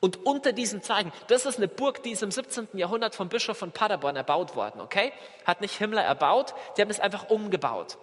[0.00, 2.68] Und unter diesem Zeichen, das ist eine Burg, die ist im 17.
[2.74, 5.12] Jahrhundert vom Bischof von Paderborn erbaut worden, okay?
[5.44, 7.98] Hat nicht Himmler erbaut, die haben es einfach umgebaut.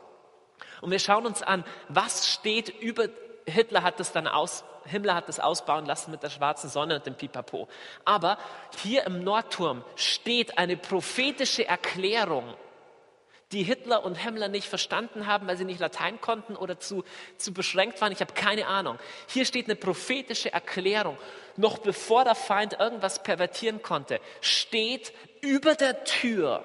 [0.82, 3.08] Und wir schauen uns an, was steht über,
[3.46, 7.06] Hitler hat das dann aus, Himmler hat das ausbauen lassen mit der schwarzen Sonne und
[7.06, 7.68] dem Pipapo.
[8.06, 8.38] Aber
[8.82, 12.56] hier im Nordturm steht eine prophetische Erklärung
[13.52, 17.04] die Hitler und Himmler nicht verstanden haben, weil sie nicht Latein konnten oder zu,
[17.38, 18.12] zu beschränkt waren.
[18.12, 19.00] Ich habe keine Ahnung.
[19.28, 21.18] Hier steht eine prophetische Erklärung.
[21.58, 26.64] Noch bevor der Feind irgendwas pervertieren konnte, steht über der Tür,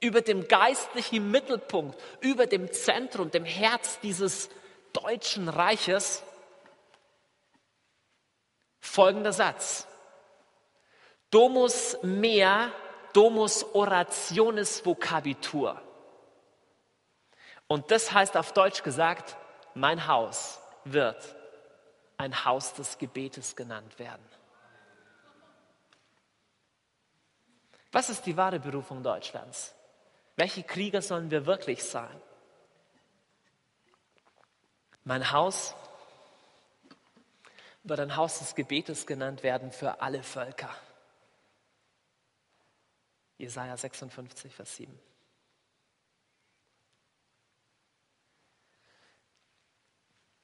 [0.00, 4.50] über dem geistlichen Mittelpunkt, über dem Zentrum, dem Herz dieses
[4.92, 6.22] deutschen Reiches
[8.80, 9.86] folgender Satz.
[11.30, 12.70] Domus mea
[13.12, 15.80] Domus Orationis Vocabitur.
[17.66, 19.36] Und das heißt auf Deutsch gesagt,
[19.74, 21.36] mein Haus wird
[22.18, 24.24] ein Haus des Gebetes genannt werden.
[27.90, 29.74] Was ist die wahre Berufung Deutschlands?
[30.36, 32.20] Welche Krieger sollen wir wirklich sein?
[35.04, 35.74] Mein Haus
[37.82, 40.70] wird ein Haus des Gebetes genannt werden für alle Völker.
[43.38, 44.98] Jesaja 56, Vers 7.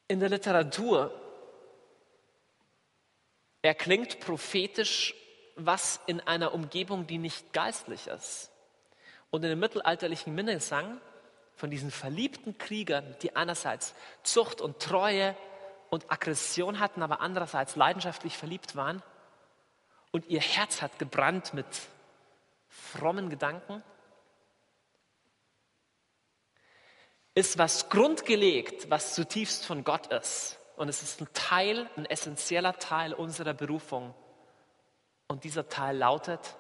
[0.09, 1.13] In der Literatur
[3.63, 5.15] erklingt prophetisch
[5.59, 8.51] was in einer Umgebung, die nicht geistlich ist.
[9.31, 11.01] Und in dem mittelalterlichen Minnesang
[11.57, 15.37] von diesen verliebten Kriegern, die einerseits Zucht und Treue
[15.91, 19.03] und Aggression hatten, aber andererseits leidenschaftlich verliebt waren
[20.13, 21.67] und ihr Herz hat gebrannt mit
[22.69, 23.83] frommen Gedanken,
[27.35, 30.59] ist was grundgelegt, was zutiefst von Gott ist.
[30.77, 34.15] Und es ist ein Teil, ein essentieller Teil unserer Berufung.
[35.29, 36.57] Und dieser Teil lautet,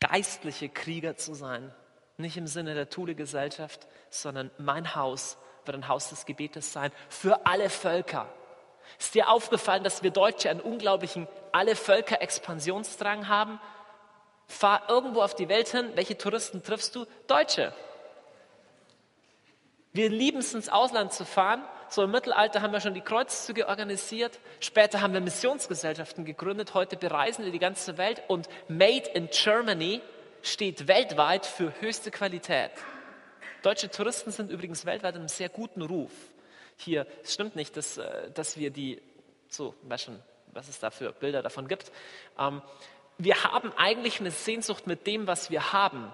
[0.00, 1.74] geistliche Krieger zu sein.
[2.18, 7.46] Nicht im Sinne der Thule-Gesellschaft, sondern mein Haus wird ein Haus des Gebetes sein für
[7.46, 8.32] alle Völker.
[8.98, 13.60] Ist dir aufgefallen, dass wir Deutsche einen unglaublichen alle Völker Expansionsdrang haben?
[14.46, 17.06] Fahr irgendwo auf die Welt hin, welche Touristen triffst du?
[17.26, 17.72] Deutsche.
[19.92, 21.64] Wir lieben es, ins Ausland zu fahren.
[21.88, 24.38] So im Mittelalter haben wir schon die Kreuzzüge organisiert.
[24.58, 26.74] Später haben wir Missionsgesellschaften gegründet.
[26.74, 28.22] Heute bereisen wir die ganze Welt.
[28.26, 30.00] Und Made in Germany
[30.42, 32.72] steht weltweit für höchste Qualität.
[33.62, 36.10] Deutsche Touristen sind übrigens weltweit in einem sehr guten Ruf
[36.76, 39.00] hier, es stimmt nicht, dass, äh, dass wir die,
[39.48, 40.22] so, weiß schon,
[40.52, 41.90] was es da für Bilder davon gibt.
[42.38, 42.62] Ähm,
[43.18, 46.12] wir haben eigentlich eine Sehnsucht mit dem, was wir haben,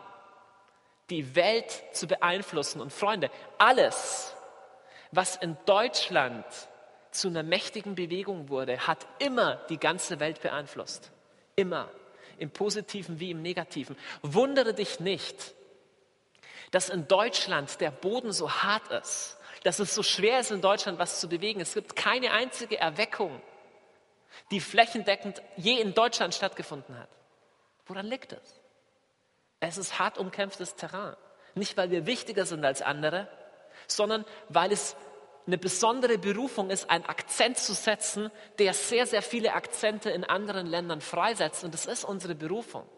[1.09, 2.81] die Welt zu beeinflussen.
[2.81, 4.35] Und Freunde, alles,
[5.11, 6.45] was in Deutschland
[7.11, 11.11] zu einer mächtigen Bewegung wurde, hat immer die ganze Welt beeinflusst.
[11.57, 11.91] Immer.
[12.39, 13.97] Im positiven wie im negativen.
[14.23, 15.55] Wundere dich nicht,
[16.71, 20.99] dass in Deutschland der Boden so hart ist dass es so schwer ist, in Deutschland
[20.99, 21.61] was zu bewegen.
[21.61, 23.41] Es gibt keine einzige Erweckung,
[24.51, 27.09] die flächendeckend je in Deutschland stattgefunden hat.
[27.87, 28.61] Woran liegt es?
[29.61, 31.17] Es ist hart umkämpftes Terrain.
[31.55, 33.29] Nicht, weil wir wichtiger sind als andere,
[33.87, 34.97] sondern weil es
[35.47, 40.67] eine besondere Berufung ist, einen Akzent zu setzen, der sehr, sehr viele Akzente in anderen
[40.67, 41.65] Ländern freisetzt.
[41.65, 42.89] Und das ist unsere Berufung.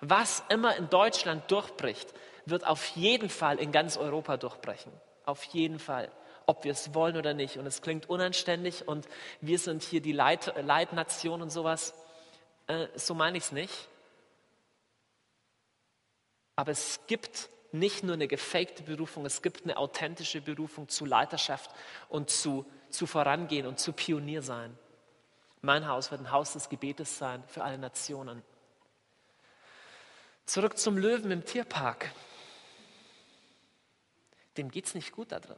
[0.00, 2.14] Was immer in Deutschland durchbricht,
[2.46, 4.92] wird auf jeden Fall in ganz Europa durchbrechen.
[5.30, 6.10] Auf jeden Fall,
[6.46, 7.56] ob wir es wollen oder nicht.
[7.56, 9.06] Und es klingt unanständig und
[9.40, 11.94] wir sind hier die Leit Leitnation und sowas.
[12.66, 13.88] Äh, so meine ich es nicht.
[16.56, 21.70] Aber es gibt nicht nur eine gefakte Berufung, es gibt eine authentische Berufung zu Leiterschaft
[22.08, 24.76] und zu, zu Vorangehen und zu Pionier sein.
[25.60, 28.42] Mein Haus wird ein Haus des Gebetes sein für alle Nationen.
[30.44, 32.10] Zurück zum Löwen im Tierpark.
[34.60, 35.56] Dem geht es nicht gut da drin.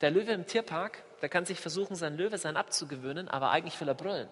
[0.00, 3.88] Der Löwe im Tierpark, der kann sich versuchen, sein Löwe sein abzugewöhnen, aber eigentlich will
[3.88, 4.28] er brüllen.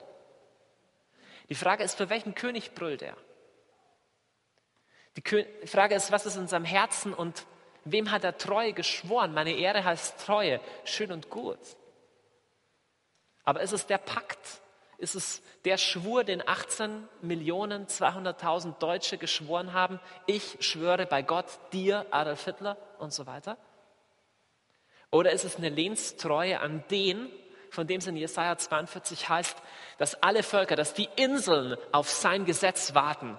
[1.49, 3.17] Die Frage ist, für welchen König brüllt er?
[5.17, 5.23] Die
[5.67, 7.47] Frage ist, was ist in seinem Herzen und
[7.85, 9.35] wem hat er Treue geschworen?
[9.35, 11.59] Meine Ehre heißt Treue, schön und gut.
[13.43, 14.60] Aber ist es der Pakt?
[15.01, 19.99] Ist es der Schwur, den 18 Millionen 200.000 Deutsche geschworen haben?
[20.27, 23.57] Ich schwöre bei Gott, dir, Adolf Hitler und so weiter?
[25.11, 27.31] Oder ist es eine Lehnstreue an den,
[27.71, 29.57] von dem es in Jesaja 42 heißt,
[29.97, 33.39] dass alle Völker, dass die Inseln auf sein Gesetz warten?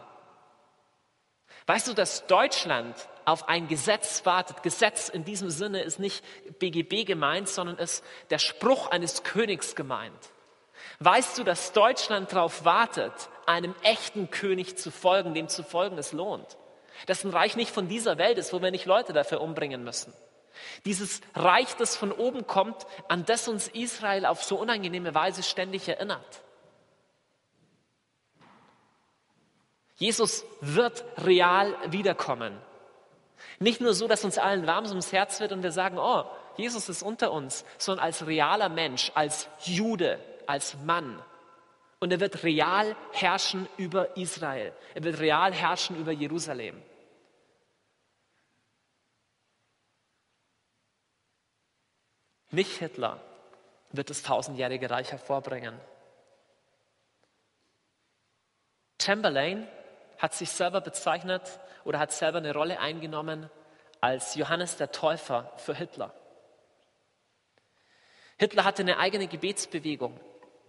[1.68, 4.64] Weißt du, dass Deutschland auf ein Gesetz wartet?
[4.64, 6.26] Gesetz in diesem Sinne ist nicht
[6.57, 10.32] BGB gemeint, sondern ist der Spruch eines Königs gemeint.
[10.99, 13.13] Weißt du, dass Deutschland darauf wartet,
[13.45, 16.57] einem echten König zu folgen, dem zu folgen es lohnt?
[17.07, 20.13] Dass ein Reich nicht von dieser Welt ist, wo wir nicht Leute dafür umbringen müssen.
[20.86, 25.88] Dieses Reich, das von oben kommt, an das uns Israel auf so unangenehme Weise ständig
[25.88, 26.41] erinnert.
[29.95, 32.57] Jesus wird real wiederkommen.
[33.59, 36.23] Nicht nur so, dass uns allen warm ums Herz wird und wir sagen, oh,
[36.57, 41.22] Jesus ist unter uns, sondern als realer Mensch, als Jude, als Mann.
[42.00, 44.74] Und er wird real herrschen über Israel.
[44.96, 46.82] Er wird real herrschen über Jerusalem.
[52.50, 53.20] Nicht Hitler
[53.92, 55.80] wird das tausendjährige Reich hervorbringen.
[59.02, 59.68] Chamberlain
[60.18, 63.50] hat sich selber bezeichnet oder hat selber eine Rolle eingenommen
[64.02, 66.14] als Johannes der Täufer für Hitler.
[68.38, 70.20] Hitler hatte eine eigene Gebetsbewegung.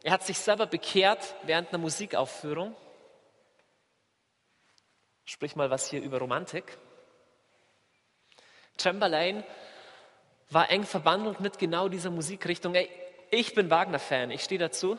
[0.02, 2.74] Er hat sich selber bekehrt während einer Musikaufführung.
[5.24, 6.76] Sprich mal was hier über Romantik.
[8.80, 9.44] Chamberlain
[10.50, 12.74] war eng verbandelt mit genau dieser Musikrichtung.
[12.74, 12.90] Ey,
[13.30, 14.98] ich bin Wagner-Fan, ich stehe dazu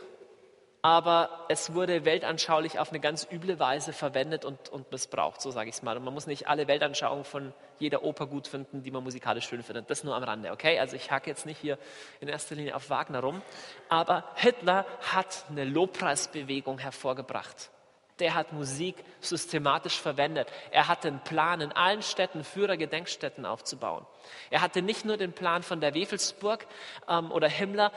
[0.84, 5.70] aber es wurde weltanschaulich auf eine ganz üble Weise verwendet und, und missbraucht, so sage
[5.70, 5.96] ich es mal.
[5.96, 9.64] Und man muss nicht alle Weltanschauungen von jeder Oper gut finden, die man musikalisch schön
[9.64, 9.90] findet.
[9.90, 10.78] Das nur am Rande, okay?
[10.80, 11.78] Also ich hake jetzt nicht hier
[12.20, 13.42] in erster Linie auf Wagner rum,
[13.88, 17.72] aber Hitler hat eine Lobpreisbewegung hervorgebracht
[18.20, 20.48] der hat Musik systematisch verwendet.
[20.72, 24.06] Er hatte einen Plan, in allen Städten Führergedenkstätten aufzubauen.
[24.50, 26.66] Er hatte nicht nur den Plan von der Wefelsburg
[27.08, 27.92] ähm, oder Himmler,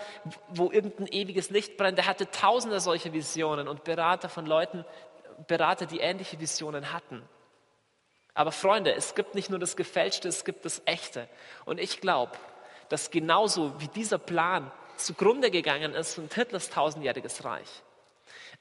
[0.48, 1.98] wo irgendein ewiges Licht brennt.
[1.98, 4.84] Er hatte tausende solche Visionen und Berater von Leuten,
[5.46, 7.22] Berater, die ähnliche Visionen hatten.
[8.34, 11.28] Aber Freunde, es gibt nicht nur das Gefälschte, es gibt das Echte.
[11.64, 12.32] Und ich glaube,
[12.88, 17.82] dass genauso wie dieser Plan zugrunde gegangen ist und Hitlers tausendjähriges Reich,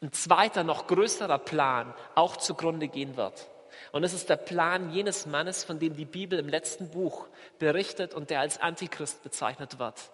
[0.02, 3.50] ein zweiter, noch größerer Plan auch zugrunde gehen wird.
[3.92, 7.28] Und es ist der Plan jenes Mannes, von dem die Bibel im letzten Buch
[7.60, 10.12] berichtet und der als Antichrist bezeichnet wird.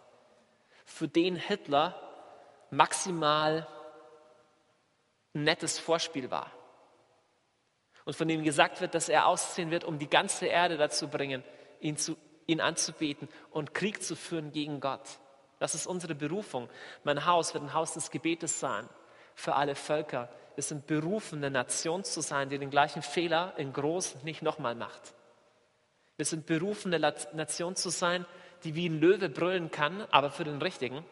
[0.85, 1.95] Für den Hitler
[2.69, 3.67] maximal
[5.33, 6.51] ein nettes Vorspiel war.
[8.05, 11.43] Und von dem gesagt wird, dass er ausziehen wird, um die ganze Erde dazu bringen,
[11.79, 15.19] ihn, zu, ihn anzubeten und Krieg zu führen gegen Gott.
[15.59, 16.69] Das ist unsere Berufung.
[17.03, 18.89] Mein Haus wird ein Haus des Gebetes sein
[19.41, 20.29] für alle Völker.
[20.55, 24.75] Wir sind berufen, eine Nation zu sein, die den gleichen Fehler in groß nicht nochmal
[24.75, 25.15] macht.
[26.17, 28.25] Wir sind berufen, eine Nation zu sein,
[28.63, 31.03] die wie ein Löwe brüllen kann, aber für den Richtigen.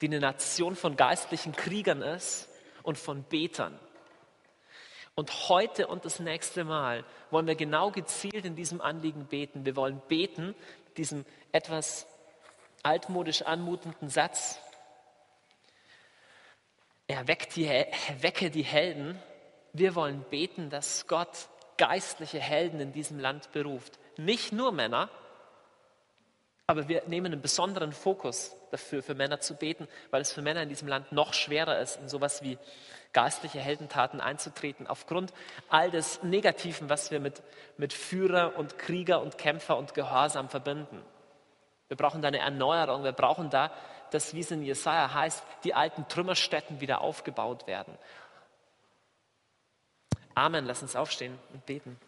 [0.00, 2.48] Die eine Nation von geistlichen Kriegern ist
[2.84, 3.76] und von Betern.
[5.16, 9.66] Und heute und das nächste Mal wollen wir genau gezielt in diesem Anliegen beten.
[9.66, 10.54] Wir wollen beten,
[10.96, 12.06] diesem etwas
[12.84, 14.60] altmodisch anmutenden Satz,
[17.12, 19.20] Erweckt die, erwecke die Helden.
[19.72, 23.98] Wir wollen beten, dass Gott geistliche Helden in diesem Land beruft.
[24.16, 25.08] Nicht nur Männer,
[26.66, 30.62] aber wir nehmen einen besonderen Fokus dafür, für Männer zu beten, weil es für Männer
[30.62, 32.56] in diesem Land noch schwerer ist, in sowas wie
[33.12, 35.34] geistliche Heldentaten einzutreten, aufgrund
[35.68, 37.42] all des Negativen, was wir mit,
[37.76, 41.02] mit Führer und Krieger und Kämpfer und Gehorsam verbinden.
[41.88, 43.70] Wir brauchen da eine Erneuerung, wir brauchen da
[44.14, 47.96] dass, wie es in Jesaja heißt, die alten Trümmerstätten wieder aufgebaut werden.
[50.34, 50.64] Amen.
[50.66, 51.98] Lass uns aufstehen und beten.